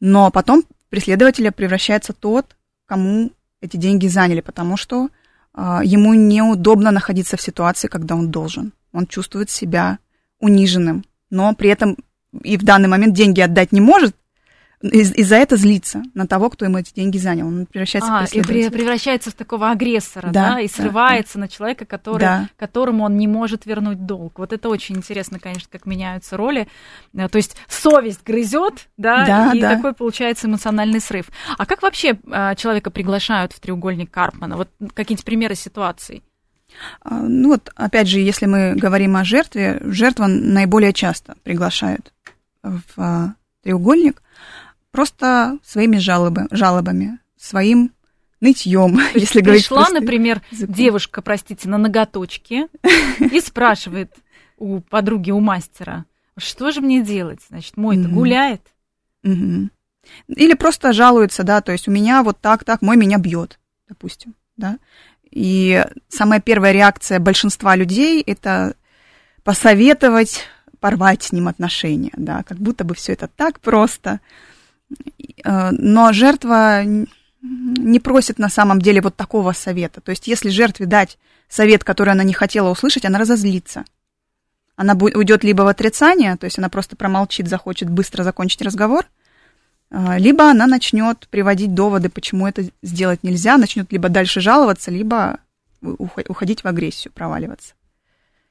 [0.01, 5.09] но потом преследователя превращается тот, кому эти деньги заняли, потому что
[5.55, 8.73] э, ему неудобно находиться в ситуации, когда он должен.
[8.93, 9.99] Он чувствует себя
[10.40, 11.97] униженным, но при этом
[12.43, 14.14] и в данный момент деньги отдать не может,
[14.92, 17.47] и, и за это злиться на того, кто ему эти деньги занял.
[17.47, 21.49] Он превращается а, в и превращается в такого агрессора, да, Да, и да, срывается на
[21.49, 22.49] человека, который, Да.
[22.57, 24.38] которому он не может вернуть долг.
[24.38, 26.68] Вот это очень интересно, конечно, как меняются роли.
[27.14, 29.77] Э, То есть совесть грызет, да, Да, и да.
[29.77, 31.27] такой получается эмоциональный срыв.
[31.57, 34.57] А как вообще э, человека приглашают в треугольник Карпмана?
[34.57, 36.23] Вот какие-нибудь примеры ситуаций?
[37.03, 42.12] А, Ну вот, опять же, если мы говорим о жертве, жертва наиболее часто приглашают
[42.62, 44.23] в а, треугольник
[44.95, 47.91] просто своими жалобы, жалобами, своим
[48.41, 50.73] нытьем, если говорить Пришла, например, языком.
[50.73, 52.69] девушка, простите, на ноготочке
[53.19, 54.15] и спрашивает
[54.57, 56.05] у подруги, у мастера,
[56.39, 57.41] что же мне делать?
[57.49, 58.15] Значит, мой-то Мгм.
[58.15, 58.63] гуляет.
[59.25, 59.73] Мгм.
[60.29, 64.37] Или просто жалуется, да, то есть у меня вот так, так, мой меня бьет, допустим,
[64.57, 64.79] да.
[65.29, 68.77] И самая первая реакция большинства людей это
[69.43, 70.45] посоветовать
[70.79, 74.21] порвать с ним отношения, да, как будто бы все это так просто.
[75.44, 76.85] Э, Но жертва
[77.42, 80.01] не просит на самом деле вот такого совета.
[80.01, 81.18] То есть если жертве дать
[81.49, 83.85] совет, который она не хотела услышать, она разозлится.
[84.77, 89.07] Она уйдет либо в отрицание, то есть она просто промолчит, захочет быстро закончить разговор,
[89.90, 95.38] а, либо она начнет приводить доводы, почему это сделать нельзя, начнет либо дальше жаловаться, либо
[95.81, 97.75] ухо- уходить в агрессию, проваливаться.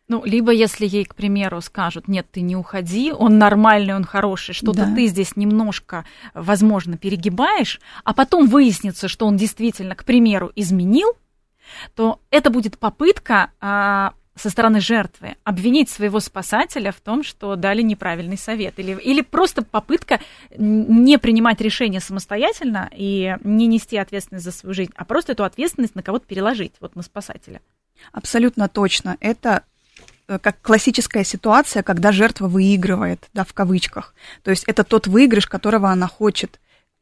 [0.09, 4.53] Ну, либо если ей, к примеру, скажут, нет, ты не уходи, он нормальный, он хороший,
[4.53, 4.95] что-то Да.
[4.95, 11.13] ты здесь немножко, возможно, перегибаешь, а потом выяснится, что он действительно, к примеру, изменил,
[11.95, 17.81] то это будет попытка а, со стороны жертвы обвинить своего спасателя в том, что дали
[17.81, 18.79] неправильный совет.
[18.79, 20.19] Или, или просто попытка
[20.57, 25.95] не принимать решения самостоятельно и не нести ответственность за свою жизнь, а просто эту ответственность
[25.95, 27.61] на кого-то переложить, вот на спасателя.
[28.11, 29.17] Абсолютно точно.
[29.19, 29.63] Это
[30.25, 34.13] как классическая ситуация, когда жертва выигрывает, да, в кавычках.
[34.43, 36.59] То есть это тот выигрыш, которого она хочет,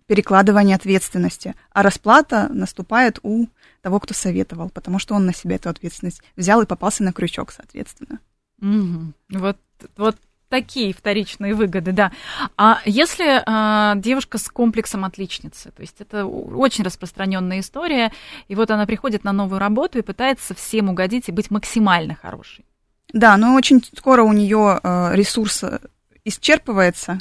[0.07, 1.55] перекладывание ответственности.
[1.71, 3.47] А расплата наступает у
[3.81, 7.51] того, кто советовал, потому что он на себя эту ответственность взял и попался на крючок,
[7.51, 8.19] соответственно.
[8.59, 9.13] Мгм.
[9.29, 9.57] Вот,
[9.95, 10.17] вот
[10.49, 12.11] такие вторичные выгоды, да.
[12.57, 18.11] А если а, девушка с комплексом отличницы, то есть это очень распространенная история,
[18.49, 22.65] и вот она приходит на новую работу и пытается всем угодить и быть максимально хорошей.
[23.13, 24.79] Да, но очень скоро у нее
[25.13, 25.79] ресурс э,
[26.25, 27.19] исчерпывается.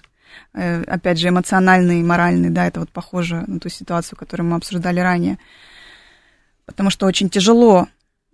[0.53, 5.00] Э, Опять же, эмоциональный, моральный, да, это вот похоже на ту ситуацию, которую мы обсуждали
[5.00, 5.38] ранее.
[6.66, 7.88] Потому что очень тяжело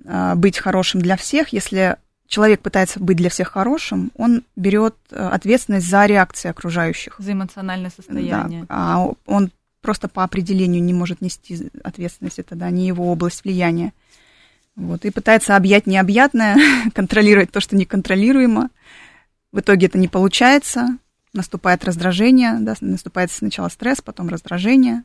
[0.04, 1.50] э, быть хорошим для всех.
[1.50, 7.16] Если человек пытается быть для всех хорошим, он берет э, ответственность за реакции окружающих.
[7.18, 8.62] За эмоциональное состояние.
[8.62, 13.44] Да, а он просто по определению не может нести ответственность, это да, не его область
[13.44, 13.92] влияния.
[14.76, 16.56] Вот, и пытается объять необъятное,
[16.94, 18.68] контролировать то, что неконтролируемо.
[19.50, 20.98] В итоге это не получается,
[21.32, 25.04] наступает раздражение, да, наступает сначала стресс, потом раздражение,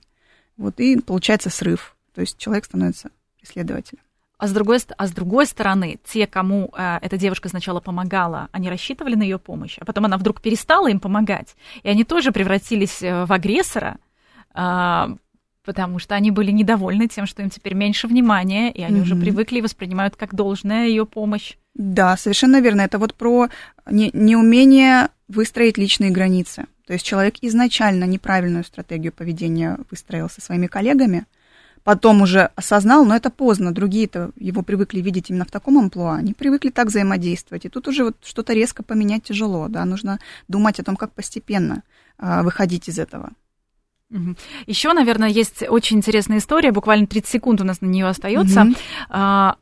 [0.58, 1.96] вот, и получается срыв.
[2.14, 4.04] То есть человек становится преследователем.
[4.38, 8.70] А с, другой, а с другой стороны, те, кому э, эта девушка сначала помогала, они
[8.70, 13.04] рассчитывали на ее помощь, а потом она вдруг перестала им помогать, и они тоже превратились
[13.04, 13.98] э, в агрессора,
[14.54, 15.16] а,
[15.64, 19.24] потому что они были недовольны тем, что им теперь меньше внимания, и они уже Мгм.
[19.24, 21.54] привыкли и воспринимают как должное ее помощь.
[21.76, 22.82] Да, совершенно верно.
[22.82, 23.50] Это вот про
[23.90, 26.66] не- неумение выстроить личные границы.
[26.86, 31.26] То есть человек изначально неправильную стратегию поведения выстроил со своими коллегами,
[31.84, 33.72] потом уже осознал, но это поздно.
[33.74, 37.66] Другие-то его привыкли видеть именно в таком амплуа, они привыкли так взаимодействовать.
[37.66, 41.84] И тут уже вот что-то резко поменять тяжело, да, нужно думать о том, как постепенно
[42.18, 43.32] а, выходить из этого.
[44.68, 48.66] Еще, наверное, есть очень интересная история, буквально 30 секунд у нас на нее остается.
[48.66, 48.76] Мгм.
[49.10, 49.56] А,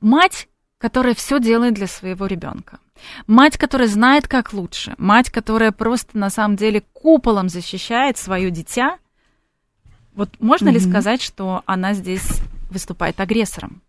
[0.00, 2.78] мать, которая все делает для своего ребенка.
[3.26, 4.94] Мать, которая знает, как лучше.
[4.98, 8.98] Мать, которая просто на самом деле куполом защищает свое дитя.
[10.14, 10.90] Вот можно ли Мгм.
[10.90, 13.82] сказать, что она здесь выступает агрессором?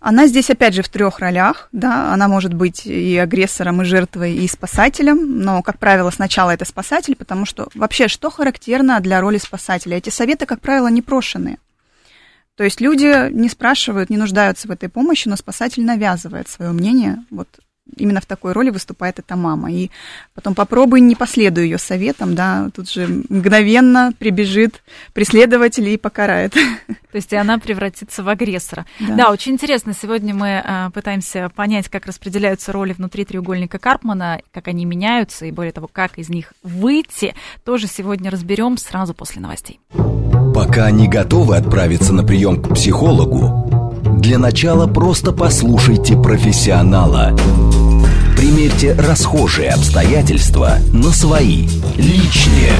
[0.00, 4.34] Она здесь, опять же, в трех ролях, да, она может быть и агрессором, и жертвой,
[4.34, 9.36] и спасателем, но, как правило, сначала это спасатель, потому что вообще, что характерно для роли
[9.36, 9.98] спасателя?
[9.98, 11.58] Эти советы, как правило, непрошенные.
[12.56, 17.22] То есть люди не спрашивают, не нуждаются в этой помощи, но спасатель навязывает свое мнение.
[17.30, 17.48] Вот
[17.96, 19.72] именно в такой роли выступает эта мама.
[19.72, 19.90] И
[20.34, 26.52] потом попробуй не последуй ее советам, да, тут же мгновенно прибежит преследователь и покарает.
[26.52, 28.86] То есть и она превратится в агрессора.
[29.00, 29.14] Да.
[29.14, 29.92] Да, очень интересно.
[30.00, 35.50] Сегодня мы а, пытаемся понять, как распределяются роли внутри треугольника Карпмана, как они меняются, и
[35.50, 37.34] более того, как из них выйти.
[37.64, 39.80] Тоже сегодня разберем сразу после новостей.
[40.54, 43.79] Пока не готовы отправиться на прием к психологу,
[44.20, 47.34] для начала просто послушайте профессионала.
[48.36, 52.72] Примерьте расхожие обстоятельства на свои, личные.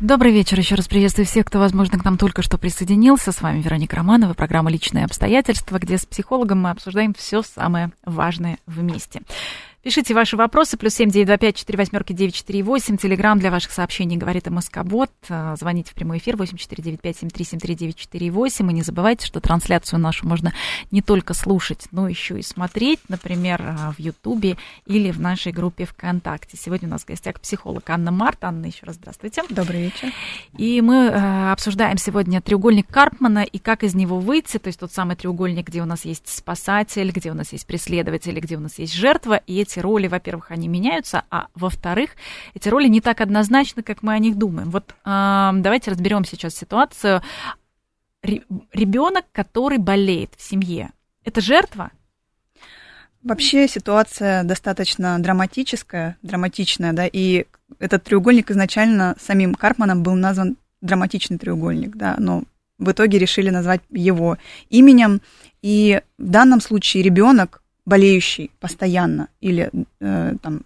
[0.00, 0.58] Добрый вечер.
[0.58, 3.32] Еще раз приветствую всех, кто, возможно, к нам только что присоединился.
[3.32, 8.58] С вами Вероника Романова, программа «Личные обстоятельства», где с психологом мы обсуждаем все самое важное
[8.66, 9.20] вместе.
[9.84, 10.78] Пишите ваши вопросы.
[10.78, 12.96] Плюс семь девять два пять четыре восьмерки девять четыре восемь.
[12.96, 15.10] Телеграмм для ваших сообщений говорит МСК-бот.
[15.28, 18.30] А, звоните в прямой эфир восемь четыре девять пять семь три семь три девять четыре
[18.30, 18.70] восемь.
[18.70, 20.54] И не забывайте, что трансляцию нашу можно
[20.90, 25.84] не только слушать, но еще и смотреть, например, а, в Ютубе или в нашей группе
[25.84, 26.56] ВКонтакте.
[26.56, 28.42] Сегодня у нас в гостях психолог Анна Март.
[28.42, 29.42] Анна, еще раз здравствуйте.
[29.50, 30.08] Добрый вечер.
[30.56, 34.56] И мы э, обсуждаем сегодня треугольник Карпмана и как из него выйти.
[34.56, 38.40] То есть тот самый треугольник, где у нас есть спасатель, где у нас есть преследователь,
[38.40, 39.42] где у нас есть жертва.
[39.46, 42.10] И эти эти роли, во-первых, они меняются, а во-вторых,
[42.54, 44.70] эти роли не так однозначны, как мы о них думаем.
[44.70, 47.22] Вот э, давайте разберем сейчас ситуацию.
[48.22, 50.90] Ребенок, который болеет в семье,
[51.24, 51.90] это жертва?
[53.22, 57.46] Вообще ситуация достаточно драматическая, драматичная, да, и
[57.78, 62.44] этот треугольник изначально самим Карпманом был назван драматичный треугольник, да, но
[62.78, 64.36] в итоге решили назвать его
[64.68, 65.20] именем.
[65.62, 69.70] И в данном случае ребенок болеющий постоянно или
[70.00, 70.62] э, там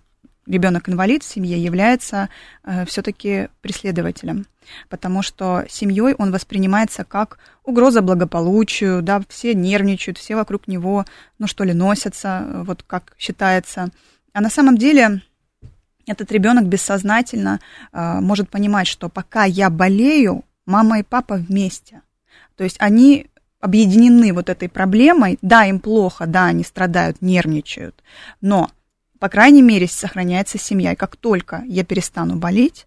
[0.47, 2.29] ребенок-инвалид в семье является
[2.65, 4.47] э, все-таки преследователем,
[4.89, 11.05] потому что семьей он воспринимается как угроза благополучию, да, все нервничают, все вокруг него,
[11.39, 13.91] ну что ли, носятся, вот как считается.
[14.33, 15.23] А на самом деле
[16.07, 17.61] этот ребенок бессознательно
[17.93, 22.03] э, может понимать, что пока я болею, мама и папа вместе.
[22.57, 23.27] То есть они
[23.61, 28.03] объединены вот этой проблемой, да, им плохо, да, они страдают, нервничают,
[28.41, 28.71] но,
[29.19, 30.93] по крайней мере, сохраняется семья.
[30.93, 32.87] И как только я перестану болеть,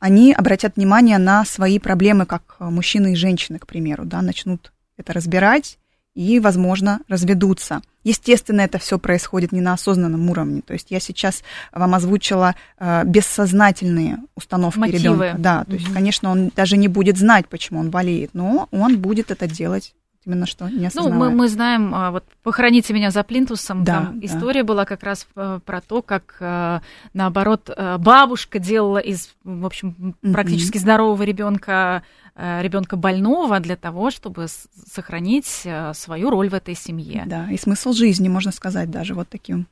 [0.00, 5.12] они обратят внимание на свои проблемы, как мужчины и женщины, к примеру, да, начнут это
[5.12, 5.78] разбирать
[6.14, 7.80] и, возможно, разведутся.
[8.02, 10.62] Естественно, это все происходит не на осознанном уровне.
[10.62, 11.42] То есть я сейчас
[11.72, 14.98] вам озвучила э, бессознательные установки Мотивы.
[14.98, 15.36] ребенка.
[15.38, 15.80] Да, то угу.
[15.80, 19.94] есть, конечно, он даже не будет знать, почему он болеет, но он будет это делать
[20.28, 24.20] именно что не Ну, мы, мы знаем, а, вот «Похороните меня за плинтусом», да, там
[24.20, 24.26] да.
[24.26, 26.80] история была как раз э, про то, как, э,
[27.14, 30.80] наоборот, э, бабушка делала из, в общем, практически mm-hmm.
[30.80, 32.02] здорового ребенка
[32.36, 37.24] ребенка больного для того, чтобы сохранить свою роль в этой семье.
[37.26, 39.66] Да, и смысл жизни, можно сказать, даже вот таким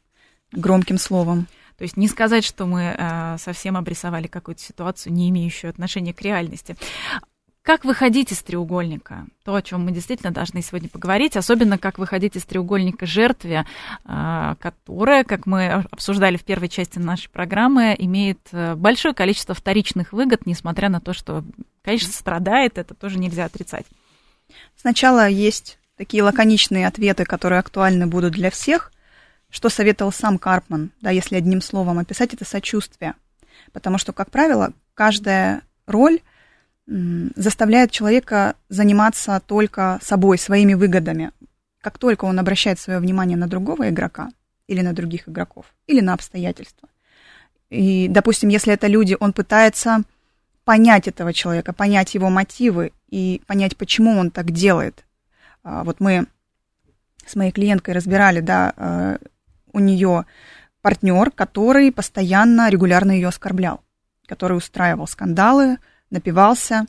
[0.50, 1.46] громким словом.
[1.78, 6.76] То есть не сказать, что мы совсем обрисовали какую-то ситуацию, не имеющую отношения к реальности.
[7.66, 9.26] Как выходить из треугольника?
[9.44, 13.66] То, о чем мы действительно должны сегодня поговорить, особенно как выходить из треугольника жертве,
[14.04, 20.12] а, которая, как мы обсуждали в первой части нашей программы, имеет э, большое количество вторичных
[20.12, 21.42] выгод, несмотря на то, что,
[21.82, 23.86] конечно, страдает, это тоже нельзя отрицать.
[24.76, 28.92] Сначала есть такие лаконичные ответы, которые актуальны будут для всех.
[29.50, 33.14] Что советовал сам Карпман, да, если одним словом описать, это сочувствие.
[33.72, 36.20] Потому что, как правило, каждая роль–
[36.86, 41.32] заставляет человека заниматься только собой, своими выгодами.
[41.80, 44.30] Как только он обращает свое внимание на другого игрока
[44.66, 46.88] или на других игроков, или на обстоятельства.
[47.70, 50.02] И, допустим, если это люди, он пытается
[50.64, 55.04] понять этого человека, понять его мотивы и понять, почему он так делает.
[55.62, 56.26] А, вот мы
[57.24, 59.18] с моей клиенткой разбирали, да, а,
[59.72, 60.24] у нее
[60.82, 63.80] партнер, который постоянно, регулярно ее оскорблял,
[64.26, 65.78] который устраивал скандалы,
[66.10, 66.86] напивался.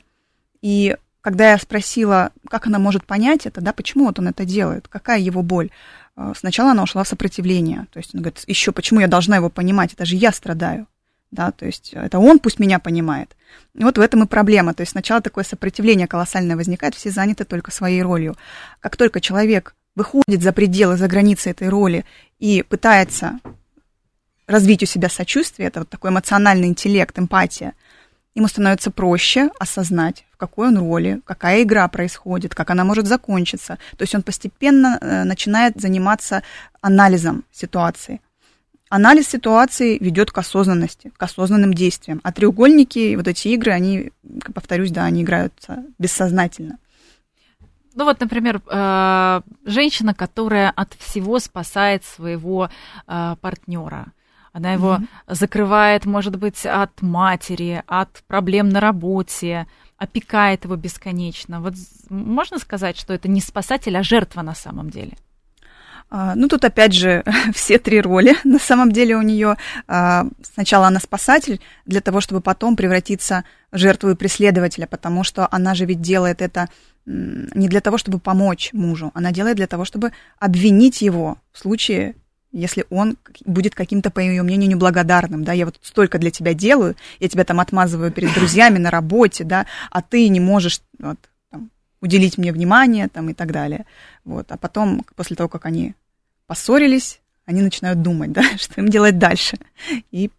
[0.60, 4.88] И когда я спросила, как она может понять это, да, почему вот он это делает,
[4.88, 5.70] какая его боль,
[6.16, 7.86] э, сначала она ушла в сопротивление.
[7.92, 10.86] То есть она говорит, еще почему я должна его понимать, это же я страдаю.
[11.30, 13.36] Да, то есть это он пусть меня понимает.
[13.74, 14.72] И вот в этом и проблема.
[14.72, 18.34] То есть сначала такое сопротивление колоссальное возникает, все заняты только своей ролью.
[18.80, 22.06] Как только человек выходит за пределы, за границы этой роли
[22.38, 23.40] и пытается
[24.46, 27.74] развить у себя сочувствие, это вот такой эмоциональный интеллект, эмпатия–
[28.34, 33.78] ему становится проще осознать, в какой он роли, какая игра происходит, как она может закончиться.
[33.96, 36.42] То есть он постепенно э, начинает заниматься
[36.80, 38.20] анализом ситуации.
[38.90, 42.20] Анализ ситуации ведет к осознанности, к осознанным действиям.
[42.22, 44.12] А треугольники, вот эти игры, они,
[44.54, 46.78] повторюсь, да, они играются бессознательно.
[47.94, 52.70] Ну вот, например, э, женщина, которая от всего спасает своего
[53.06, 54.12] э, партнера.
[54.58, 55.34] Она его mm-hmm.
[55.34, 59.66] закрывает, может быть, от матери, от проблем на работе,
[59.96, 61.60] опекает его бесконечно.
[61.60, 61.74] Вот
[62.10, 65.16] можно сказать, что это не спасатель, а жертва на самом деле?
[66.10, 67.22] А, ну, тут опять же
[67.54, 68.36] все три роли.
[68.44, 73.78] На самом деле у нее а, сначала она спасатель для того, чтобы потом превратиться в
[73.78, 76.68] жертву и преследователя, потому что она же ведь делает это
[77.04, 82.16] не для того, чтобы помочь мужу, она делает для того, чтобы обвинить его в случае
[82.52, 86.96] если он будет каким-то, по ее мнению, неблагодарным, да, я вот столько для тебя делаю,
[87.20, 91.18] я тебя там отмазываю перед друзьями на работе, да, а ты не можешь вот,
[91.50, 93.84] там, уделить мне внимание, там, и так далее,
[94.24, 95.94] вот, а потом, после того, как они
[96.46, 99.58] поссорились, они начинают думать, да, что им делать дальше,
[100.10, 100.30] и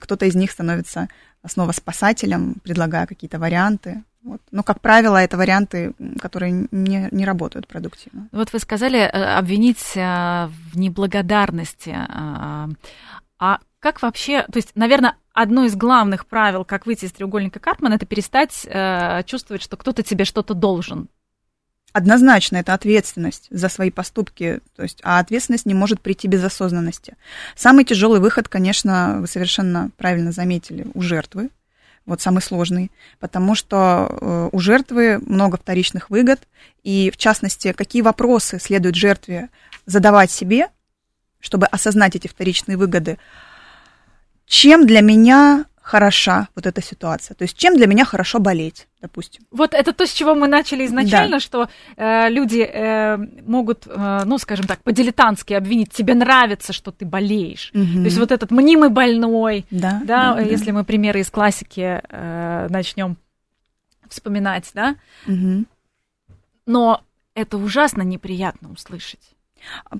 [0.00, 1.08] кто-то из них становится
[1.46, 4.42] снова спасателем, предлагая какие-то варианты, вот.
[4.50, 8.28] Но, как правило, это варианты, которые не, не работают продуктивно.
[8.32, 11.90] Вот вы сказали э, обвинить э, в неблагодарности.
[11.90, 12.68] Э,
[13.38, 17.94] а как вообще, то есть, наверное, одно из главных правил, как выйти из треугольника Карпмана,
[17.94, 18.68] это перестать
[19.26, 21.08] чувствовать, что кто-то тебе что-то должен.
[21.92, 27.16] Однозначно, это ответственность за свои поступки, то есть, а ответственность не может прийти без осознанности.
[27.56, 31.48] Самый тяжелый выход, конечно, вы совершенно правильно заметили, у жертвы,
[32.10, 36.40] вот самый сложный, потому что э, у жертвы много вторичных выгод,
[36.82, 39.48] и в частности, какие вопросы следует жертве
[39.86, 40.68] задавать себе,
[41.40, 43.18] чтобы осознать эти вторичные выгоды.
[44.46, 47.34] Чем для меня хороша вот эта ситуация.
[47.34, 49.44] То есть чем для меня хорошо болеть, допустим.
[49.50, 51.40] Вот это то, с чего мы начали изначально, да.
[51.40, 53.16] что э, люди э,
[53.46, 57.70] могут, э, ну, скажем так, по-дилетантски обвинить, тебе нравится, что ты болеешь.
[57.74, 57.82] Угу.
[57.82, 60.72] То есть вот этот мнимый больной, да, да, да если да.
[60.72, 63.16] мы примеры из классики э, начнем
[64.08, 64.96] вспоминать, да.
[65.26, 65.64] Угу.
[66.66, 67.02] Но
[67.34, 69.34] это ужасно неприятно услышать.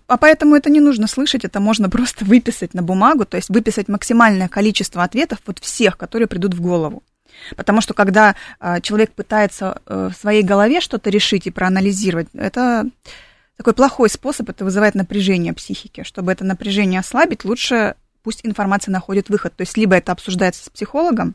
[0.06, 3.88] А поэтому это не нужно слышать, это можно просто выписать на бумагу, то есть выписать
[3.88, 7.02] максимальное количество ответов, вот всех, которые придут в голову.
[7.56, 12.86] Потому что когда а, человек пытается а, в своей голове что-то решить и проанализировать, это
[13.56, 16.02] такой плохой способ, это вызывает напряжение психики.
[16.02, 19.54] Чтобы это напряжение ослабить, лучше пусть информация находит выход.
[19.54, 21.34] То есть либо это обсуждается с психологом,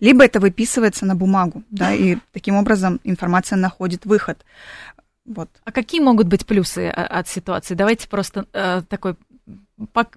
[0.00, 4.44] либо это выписывается на бумагу, да, и таким образом информация находит выход.
[5.26, 5.50] Вот.
[5.64, 7.74] А какие могут быть плюсы а, от ситуации?
[7.74, 9.16] Давайте просто э, такой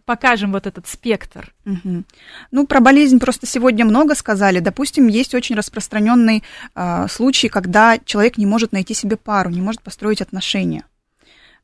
[0.06, 1.54] покажем вот этот спектр.
[1.65, 2.04] Угу.
[2.52, 4.60] Ну, про болезнь просто сегодня много сказали.
[4.60, 6.43] Допустим, есть очень распространенный
[6.76, 10.86] э, случай, когда человек не может найти себе пару, не может построить отношения.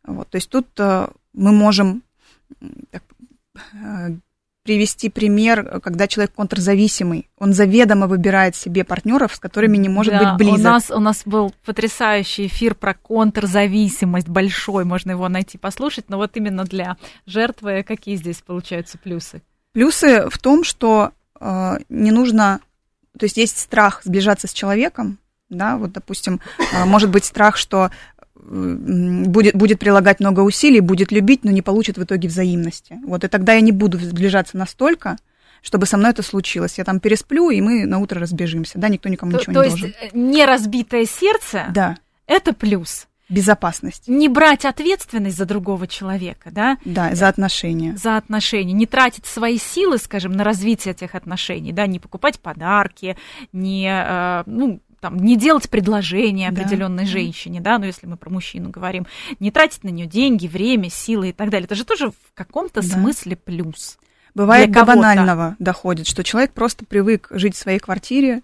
[0.04, 2.04] Вот, то есть тут э, мы можем
[2.62, 3.00] э,
[4.66, 7.30] привести пример, когда человек контрзависимый.
[7.38, 10.60] Он заведомо выбирает себе партнеров, с которыми не может да, быть близок.
[10.60, 16.06] У нас, у нас был потрясающий эфир про контрзависимость большой, можно его найти, послушать.
[16.10, 16.98] Но вот именно для
[17.28, 19.44] жертвы какие здесь получаются плюсы?
[19.72, 22.60] Плюсы в том, что э, не нужно,
[23.20, 26.42] то есть есть страх сближаться с человеком, да, вот, допустим,
[26.74, 27.92] э, может быть страх, что
[28.46, 33.00] будет, будет прилагать много усилий, будет любить, но не получит в итоге взаимности.
[33.06, 35.18] Вот, и тогда я не буду сближаться настолько,
[35.62, 36.78] чтобы со мной это случилось.
[36.78, 38.78] Я там пересплю, и мы на утро разбежимся.
[38.78, 39.92] Да, никто никому то, ничего то не должен.
[39.94, 41.98] То есть не разбитое сердце да.
[42.28, 43.08] это плюс.
[43.28, 44.08] Безопасность.
[44.08, 46.78] Не брать ответственность за другого человека, да?
[46.86, 47.98] Да, за отношения.
[47.98, 48.74] За отношения.
[48.74, 53.18] Не тратить свои силы, скажем, на развитие этих отношений, да, не покупать подарки,
[53.52, 57.10] не, э, ну, там, не делать предложение определенной да.
[57.10, 59.06] женщине, да, ну если мы про мужчину говорим,
[59.40, 61.66] не тратить на нее деньги, время, силы и так далее.
[61.66, 62.88] Это же тоже в каком-то да.
[62.88, 64.00] смысле плюс.
[64.34, 68.42] Бывает до банального доходит, что человек просто привык жить в своей квартире,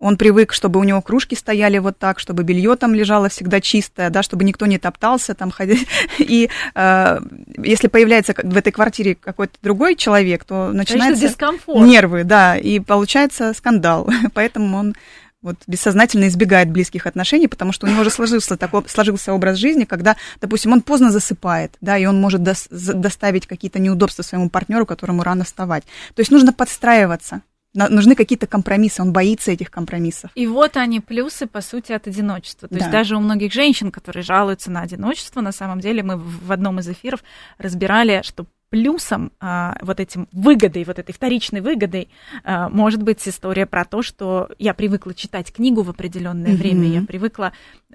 [0.00, 4.08] он привык, чтобы у него кружки стояли вот так, чтобы белье там лежало всегда чистое,
[4.08, 5.86] да, чтобы никто не топтался там ходить.
[6.18, 7.20] И э,
[7.62, 11.32] если появляется в этой квартире какой-то другой человек, то начинается
[11.68, 14.08] нервы, да, и получается скандал.
[14.34, 14.94] Поэтому он
[15.42, 19.84] вот бессознательно избегает близких отношений, потому что у него уже сложился, такой, сложился образ жизни,
[19.84, 24.84] когда, допустим, он поздно засыпает, да, и он может дос, доставить какие-то неудобства своему партнеру,
[24.84, 25.84] которому рано вставать.
[26.14, 27.42] То есть нужно подстраиваться.
[27.72, 30.32] Нужны какие-то компромиссы, он боится этих компромиссов.
[30.34, 32.66] И вот они плюсы, по сути, от одиночества.
[32.68, 32.80] То да.
[32.80, 36.80] есть даже у многих женщин, которые жалуются на одиночество, на самом деле мы в одном
[36.80, 37.22] из эфиров
[37.58, 42.08] разбирали, что плюсом, а, вот этим выгодой, вот этой вторичной выгодой,
[42.44, 46.56] а, может быть история про то, что я привыкла читать книгу в определенное mm-hmm.
[46.56, 47.52] время, я привыкла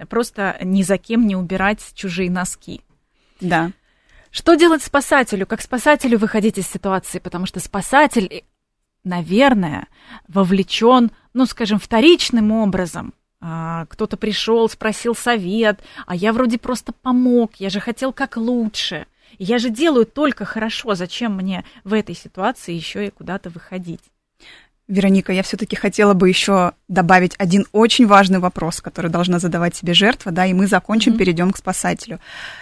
[0.08, 2.82] просто ни за кем не убирать чужие носки.
[3.40, 3.72] Да.
[4.30, 5.46] Что делать спасателю?
[5.46, 7.18] Как спасателю выходить из ситуации?
[7.18, 8.44] Потому что спасатель,
[9.02, 9.88] наверное,
[10.28, 17.52] вовлечен, ну, скажем, вторичным образом а, кто-то пришел, спросил совет, а я вроде просто помог,
[17.56, 19.06] я же хотел как лучше.
[19.38, 24.00] Я же делаю только хорошо, зачем мне в этой ситуации еще и куда-то выходить?
[24.88, 29.94] Вероника, я все-таки хотела бы еще добавить один очень важный вопрос, который должна задавать себе
[29.94, 31.18] жертва, да, и мы закончим, mm-hmm.
[31.18, 32.20] перейдем к спасателю.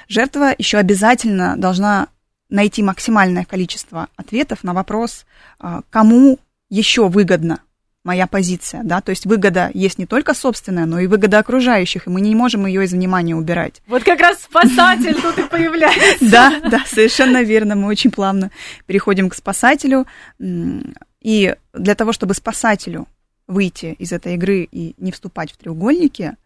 [0.08, 2.08] Жертва еще обязательно должна
[2.48, 5.26] найти максимальное количество ответов на вопрос,
[5.58, 6.38] а, кому
[6.70, 7.60] еще выгодно
[8.04, 12.10] моя позиция, да, то есть выгода есть не только собственная, но и выгода окружающих, и
[12.10, 13.82] мы не можем ее из внимания убирать.
[13.86, 16.30] Вот как раз спасатель тут и появляется.
[16.30, 18.50] Да, да, совершенно верно, мы очень плавно
[18.86, 20.06] переходим к спасателю,
[20.38, 23.08] и для того, чтобы спасателю
[23.46, 26.36] выйти из этой игры и не вступать в треугольники,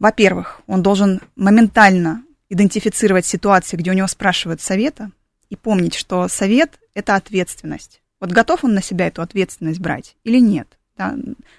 [0.00, 5.12] во-первых, он должен моментально идентифицировать ситуации, где у него спрашивают совета,
[5.50, 8.00] и помнить, что совет– это ответственность.
[8.20, 10.78] Вот готов он на себя эту ответственность брать или нет?
[11.00, 11.16] Да?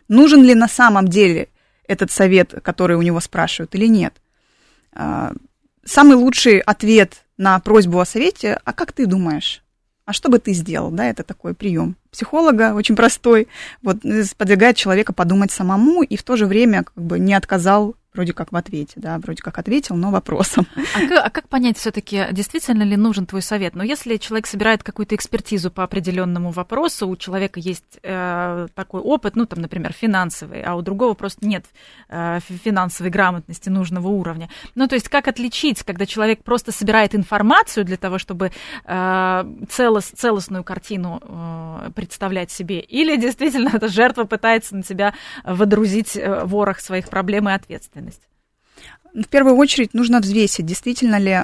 [0.08, 1.48] Нужен ли на самом деле
[1.88, 4.14] этот совет, который у него спрашивают, или нет?
[4.94, 5.34] А,
[5.84, 9.64] самый лучший ответ на просьбу о совете, а как ты думаешь?
[10.06, 10.92] А что бы ты сделал?
[10.92, 13.48] Да, это такой прием психолога, очень простой,
[13.82, 13.98] вот,
[14.38, 18.51] подвигает человека подумать самому и в то же время как бы не отказал вроде как
[18.51, 20.68] в ответе, да, вроде как ответил, но вопросом.
[20.93, 23.76] А как, а как понять все-таки, действительно ли нужен твой совет?
[23.76, 29.36] Ну, если человек собирает какую-то экспертизу по определенному вопросу, у человека есть э, такой опыт,
[29.36, 31.66] ну, там, например, финансовый, а у другого просто нет
[32.09, 34.49] э, финансовой грамотности нужного уровня.
[34.76, 38.51] Ну, то есть, как отличить, когда человек просто собирает информацию для того, чтобы
[38.86, 45.14] э, целос, целостную картину э, представлять себе, или действительно эта жертва пытается на себя
[45.45, 48.01] водрузить э, ворох своих проблем и ответственности?
[48.02, 48.22] Ответственность?
[49.14, 51.39] В первую очередь нужно взвесить, действительно ли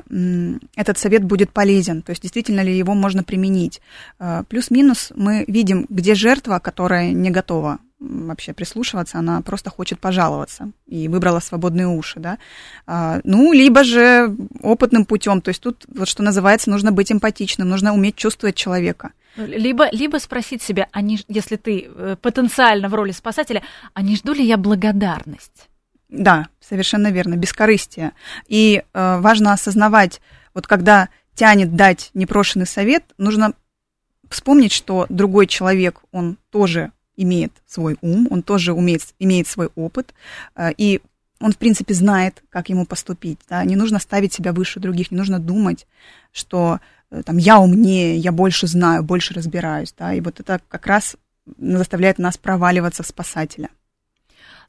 [0.77, 3.81] этот совет будет полезен, то есть действительно ли его можно применить.
[4.19, 10.71] Э, плюс-минус мы видим, где жертва, которая не готова вообще прислушиваться, она просто хочет пожаловаться
[10.85, 12.37] и выбрала свободные уши, да.
[12.85, 17.67] А, ну, либо же опытным путем, то есть тут, вот что называется, нужно быть эмпатичным,
[17.67, 19.11] нужно уметь чувствовать человека.
[19.35, 24.33] Либо, либо спросить себя, они, если ты э, потенциально в роли спасателя, а не жду
[24.33, 25.67] ли я благодарность?
[26.09, 28.13] Да, совершенно верно, бескорыстие.
[28.47, 30.21] И э, важно осознавать,
[30.53, 33.53] вот когда тянет дать непрошенный совет, нужно
[34.29, 40.13] вспомнить, что другой человек, он тоже имеет свой ум, он тоже умеет, имеет свой опыт,
[40.55, 41.01] э, и
[41.39, 43.39] он, в принципе, знает, как ему поступить.
[43.49, 43.63] Да?
[43.63, 45.87] Не нужно ставить себя выше других, не нужно думать,
[46.31, 46.79] что
[47.11, 49.93] э, там, я умнее, я больше знаю, больше разбираюсь.
[49.97, 50.13] Да?
[50.13, 51.15] И вот это как раз
[51.59, 53.69] заставляет нас проваливаться в спасателя.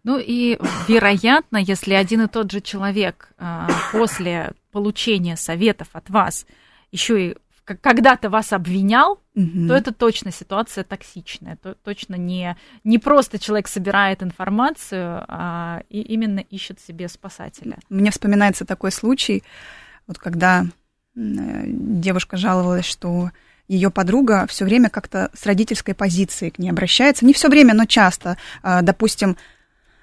[0.04, 6.46] Ну и, вероятно, если один и тот же человек а, после получения советов от вас
[6.90, 9.68] еще и когда-то вас обвинял, угу.
[9.68, 11.56] то это точно ситуация токсичная.
[11.56, 17.78] То, точно не, не просто человек собирает информацию, а и именно ищет себе спасателя.
[17.90, 19.42] Мне вспоминается такой случай,
[20.06, 20.64] вот когда
[21.14, 23.30] девушка жаловалась, что
[23.66, 27.26] ее подруга все время как-то с родительской позиции к ней обращается.
[27.26, 28.38] Не все время, но часто.
[28.62, 29.36] А, допустим,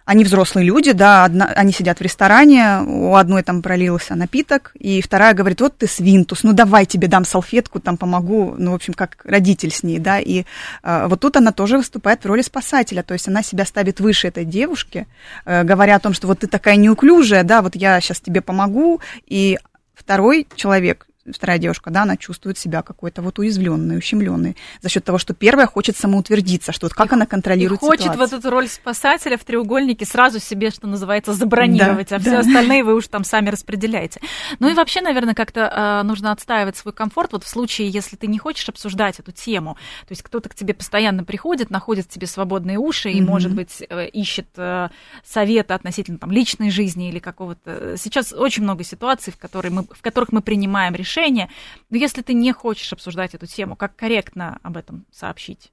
[0.06, 5.02] они взрослые люди, да, одна, они сидят в ресторане, у одной там пролился напиток, и
[5.02, 8.94] вторая говорит, вот ты свинтус, ну давай тебе дам салфетку, там помогу, ну, в общем,
[8.94, 10.46] как родитель с ней, да, и
[10.84, 14.28] э, вот тут она тоже выступает в роли спасателя, то есть она себя ставит выше
[14.28, 15.08] этой девушки,
[15.46, 19.02] э, говоря о том, что вот ты такая неуклюжая, да, вот я сейчас тебе помогу,
[19.26, 19.58] и
[19.96, 25.18] второй человек вторая девушка, да, она чувствует себя какой-то вот уязвленной, ущемленной за счет того,
[25.18, 28.24] что первая хочет самоутвердиться, что вот как и, она контролирует и хочет ситуацию.
[28.24, 32.26] вот эту роль спасателя в треугольнике сразу себе, что называется, забронировать, да, а да.
[32.26, 34.22] все остальные вы уж там сами распределяете.
[34.60, 38.28] Ну и вообще, наверное, как-то э, нужно отстаивать свой комфорт вот в случае, если ты
[38.28, 42.78] не хочешь обсуждать эту тему, то есть кто-то к тебе постоянно приходит, находит тебе свободные
[42.78, 43.26] уши и, mm-hmm.
[43.26, 44.90] может быть, э, ищет э,
[45.26, 47.98] совета относительно там личной жизни или какого-то.
[47.98, 51.50] Сейчас очень много ситуаций, в, которые мы, в которых мы принимаем решения решение.
[51.90, 55.72] Но если ты не хочешь обсуждать эту тему, как корректно об этом сообщить?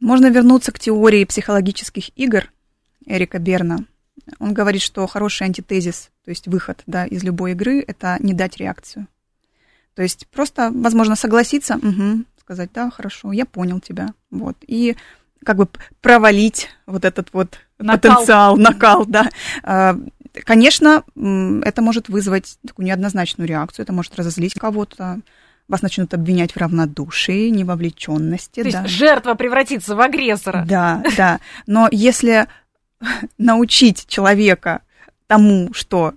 [0.00, 2.50] Можно вернуться к теории психологических игр
[3.06, 3.78] Эрика Берна.
[4.38, 8.56] Он говорит, что хороший антитезис, то есть выход да, из любой игры, это не дать
[8.58, 9.06] реакцию.
[9.94, 14.14] То есть просто, возможно, согласиться, угу, сказать, да, хорошо, я понял тебя.
[14.30, 14.56] Вот.
[14.66, 14.96] И
[15.44, 15.68] как бы
[16.00, 17.98] провалить вот этот вот накал.
[17.98, 19.28] потенциал, накал, да.
[20.32, 25.20] Конечно, это может вызвать такую неоднозначную реакцию, это может разозлить кого-то,
[25.70, 28.62] вас начнут обвинять в равнодушии, невовлеченности.
[28.62, 28.82] То да.
[28.82, 30.64] есть жертва превратится в агрессора.
[30.68, 31.40] Да, да.
[31.66, 32.48] Но если
[33.38, 34.82] научить человека
[35.26, 36.14] тому, что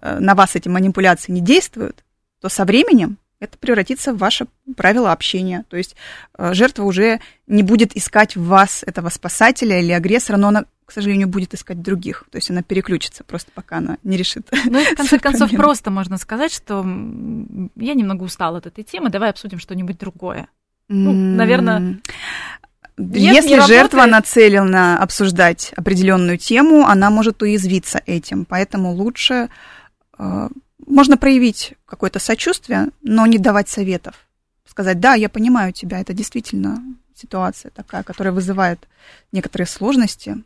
[0.00, 2.04] э, на вас эти манипуляции не действуют,
[2.40, 5.64] то со временем это превратится в ваше правило общения.
[5.68, 5.96] То есть
[6.38, 10.92] э, жертва уже не будет искать в вас этого спасателя или агрессора, но она к
[10.92, 12.24] сожалению, будет искать других.
[12.30, 14.48] То есть она переключится просто пока она не решит.
[14.66, 16.78] Ну и в конце концов просто можно сказать, что
[17.74, 20.48] я немного устала от этой темы, давай обсудим что-нибудь другое.
[20.88, 21.98] Ну, наверное...
[22.98, 28.46] Нет, Если жертва нацелена обсуждать определенную тему, она может уязвиться этим.
[28.46, 29.50] Поэтому лучше
[30.18, 30.48] э,
[30.84, 34.14] можно проявить какое-то сочувствие, но не давать советов.
[34.68, 36.82] Сказать, да, я понимаю тебя, это действительно
[37.14, 38.86] ситуация такая, которая вызывает
[39.32, 40.36] некоторые сложности,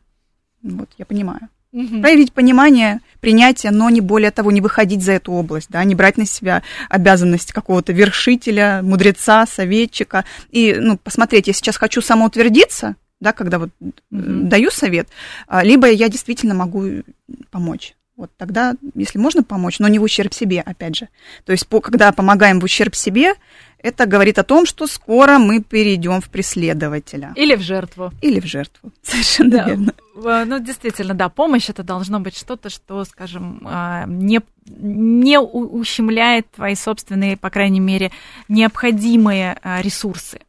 [0.63, 1.49] вот, я понимаю.
[1.73, 2.01] Угу.
[2.01, 6.17] Проявить понимание, принятие, но не более того, не выходить за эту область, да, не брать
[6.17, 10.25] на себя обязанность какого-то вершителя, мудреца, советчика.
[10.51, 13.95] И, ну, посмотреть, я сейчас хочу самоутвердиться, да, когда вот угу.
[14.11, 15.09] даю совет,
[15.47, 17.03] а, либо я действительно могу
[17.51, 17.95] помочь.
[18.21, 21.09] Вот тогда, если можно помочь, но не в ущерб себе, опять же.
[21.47, 23.33] То есть, по, когда помогаем в ущерб себе,
[23.79, 27.33] это говорит о том, что скоро мы перейдем в преследователя.
[27.35, 28.13] Или в жертву.
[28.21, 28.93] Или в жертву.
[29.03, 29.65] Совершенно да.
[29.65, 29.95] верно.
[30.15, 36.75] Ну, действительно, да, помощь это должно быть что-то, что, скажем, а, не, не ущемляет твои
[36.75, 38.13] собственные, по крайней мере,
[38.49, 40.41] необходимые а, ресурсы.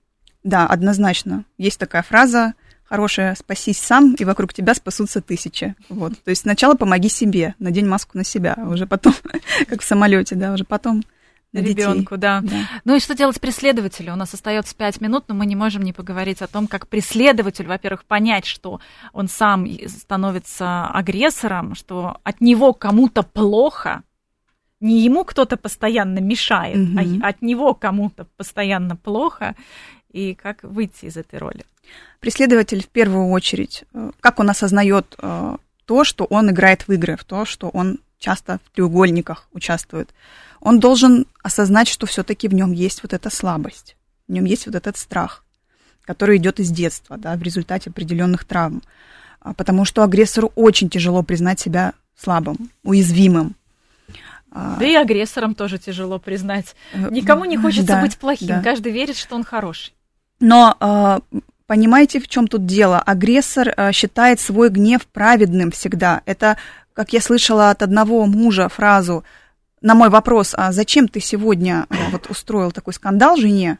[0.44, 1.46] Да, однозначно.
[1.58, 2.54] Есть такая фраза
[2.92, 5.76] хорошее «спасись сам, и вокруг тебя спасутся тысячи».
[5.88, 6.22] Вот.
[6.24, 9.14] То есть сначала помоги себе, надень маску на себя, а уже потом,
[9.70, 11.02] как в самолете, да, уже потом
[11.54, 12.42] на ребенку, да.
[12.42, 12.68] да.
[12.84, 14.12] Ну и что делать преследователю?
[14.12, 17.66] У нас остается пять минут, но мы не можем не поговорить о том, как преследователь,
[17.66, 18.82] во-первых, понять, что
[19.14, 24.04] он сам становится агрессором, что от него кому-то плохо,
[24.82, 27.22] не ему кто-то постоянно мешает, угу.
[27.24, 29.56] а от него кому-то постоянно плохо,
[30.12, 31.64] и как выйти из этой роли?
[32.20, 37.18] Преследователь в первую очередь, э, как он осознает э, то, что он играет в игры,
[37.18, 40.10] в то, что он часто в треугольниках участвует.
[40.62, 44.76] Он должен осознать, что все-таки в нем есть вот эта слабость, в нем есть вот
[44.76, 45.44] этот страх,
[46.04, 48.84] который идет из детства, да, в результате определенных травм.
[49.40, 53.56] А, потому что агрессору очень тяжело признать себя слабым, уязвимым.
[54.52, 56.76] А, да и агрессорам тоже тяжело признать.
[56.94, 58.62] Э, Никому не хочется да, быть плохим, да.
[58.62, 59.94] каждый верит, что он хороший.
[60.40, 61.22] Но а,
[61.72, 63.00] понимаете, в чем тут дело?
[63.00, 66.22] Агрессор а, считает свой гнев праведным всегда.
[66.26, 66.58] Это,
[66.92, 69.24] как я слышала от одного мужа фразу
[69.80, 73.78] на мой вопрос, а зачем ты сегодня а, вот устроил такой скандал жене?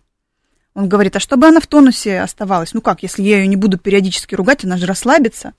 [0.74, 2.74] Он говорит, а чтобы она в тонусе оставалась.
[2.74, 5.52] Ну как, если я ее не буду периодически ругать, она же расслабится.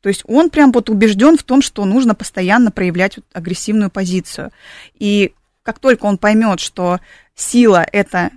[0.00, 4.52] То есть он прям вот убежден в том, что нужно постоянно проявлять вот агрессивную позицию.
[4.94, 5.34] И
[5.64, 7.00] как только он поймет, что
[7.34, 8.30] сила это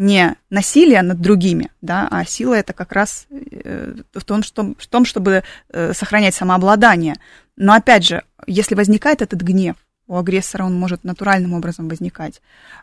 [0.00, 4.86] не насилие над другими, да, а сила это как раз э, в том, что, в
[4.86, 7.16] том, чтобы э, сохранять самообладание.
[7.56, 9.76] Но опять же, если возникает этот гнев,
[10.06, 12.40] у агрессора он может натуральным образом возникать.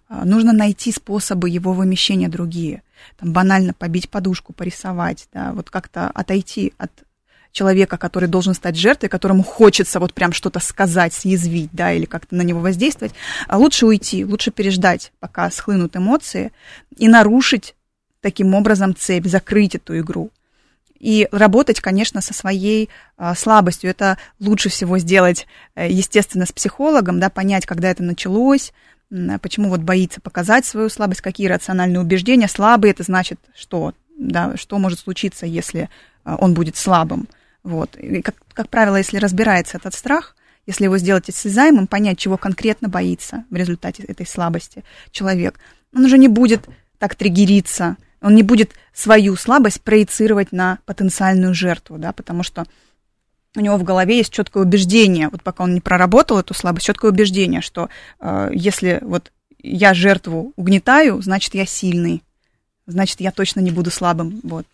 [0.07, 2.83] А, нужно найти способы его вымещения другие.
[3.17, 6.91] Там банально побить подушку, порисовать, да, вот как-то отойти от
[7.57, 12.35] человека, который должен стать жертвой, которому хочется вот прям что-то сказать, съязвить, да, или как-то
[12.35, 13.13] на него воздействовать,
[13.47, 16.51] а лучше уйти, лучше переждать, пока схлынут эмоции,
[16.95, 17.75] и нарушить
[18.21, 20.29] таким образом цепь, закрыть эту игру.
[20.99, 23.89] И работать, конечно, со своей а, слабостью.
[23.89, 25.45] Это лучше всего сделать,
[25.75, 28.73] э, естественно, с психологом, да, понять, когда это началось,
[29.41, 32.47] почему вот боится показать свою слабость, какие рациональные убеждения.
[32.47, 33.93] Слабый это значит что?
[34.17, 35.89] Да, что может случиться, если
[36.23, 37.27] а, он будет слабым.
[37.63, 37.95] Вот.
[37.97, 40.35] И, как, как правило, если разбирается этот страх,
[40.65, 45.59] если его сделать осязаемым, понять, чего конкретно боится в результате этой слабости человек,
[45.95, 46.67] он уже не будет
[46.99, 52.65] так триггериться, он не будет свою слабость проецировать на потенциальную жертву, да, потому что
[53.55, 57.11] у него в голове есть четкое убеждение, вот пока он не проработал эту слабость, четкое
[57.11, 57.89] убеждение, что
[58.19, 62.23] э, если вот я жертву угнетаю, значит я сильный,
[62.85, 64.65] значит я точно не буду слабым, вот.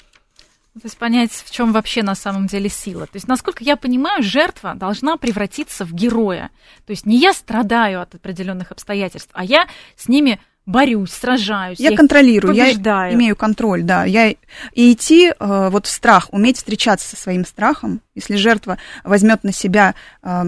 [0.74, 3.06] То есть понять, в чем вообще на самом деле сила.
[3.06, 6.50] То есть, насколько я понимаю, жертва должна превратиться в героя.
[6.88, 11.80] То есть не я страдаю от определенных обстоятельств, а я с ними борюсь, сражаюсь.
[11.80, 13.12] Я, я контролирую, побеждаю.
[13.12, 14.06] я имею контроль, да.
[14.06, 19.44] Я, и идти э, вот в страх, уметь встречаться со своим страхом, если жертва возьмет
[19.44, 19.94] на себя
[20.24, 20.44] э,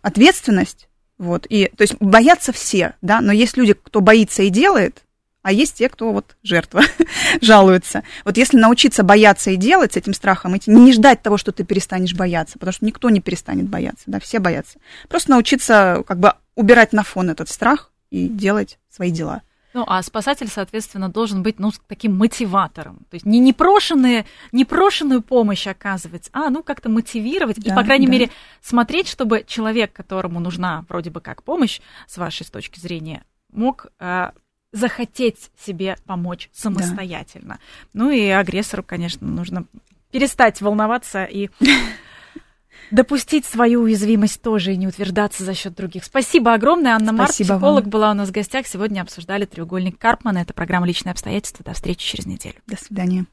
[0.00, 0.88] ответственность,
[1.18, 5.02] вот, и, то есть боятся все, да, но есть люди, кто боится и делает,
[5.42, 6.82] а есть те, кто вот жертва,
[7.40, 8.04] жалуется.
[8.24, 11.64] Вот если научиться бояться и делать с этим страхом, идти, не ждать того, что ты
[11.64, 14.78] перестанешь бояться, потому что никто не перестанет бояться, да, все боятся.
[15.08, 19.42] Просто научиться как бы убирать на фон этот страх и делать свои дела.
[19.74, 22.98] Ну, а спасатель, соответственно, должен быть, ну, таким мотиватором.
[23.10, 28.06] То есть не непрошенные, непрошенную помощь оказывать, а, ну, как-то мотивировать да, и, по крайней
[28.06, 28.12] да.
[28.12, 28.30] мере,
[28.60, 33.86] смотреть, чтобы человек, которому нужна вроде бы как помощь, с вашей с точки зрения, мог
[33.98, 34.32] э,
[34.72, 37.54] захотеть себе помочь самостоятельно.
[37.54, 37.60] Да.
[37.92, 39.66] Ну и агрессору, конечно, нужно
[40.10, 41.50] перестать волноваться и
[42.90, 46.04] допустить свою уязвимость тоже и не утверждаться за счет других.
[46.04, 46.92] Спасибо огромное.
[46.92, 47.90] Анна Март, психолог, вам.
[47.90, 48.66] была у нас в гостях.
[48.66, 50.38] Сегодня обсуждали треугольник Карпмана.
[50.38, 51.64] Это программа «Личные обстоятельства».
[51.64, 52.56] До встречи через неделю.
[52.66, 53.26] До свидания.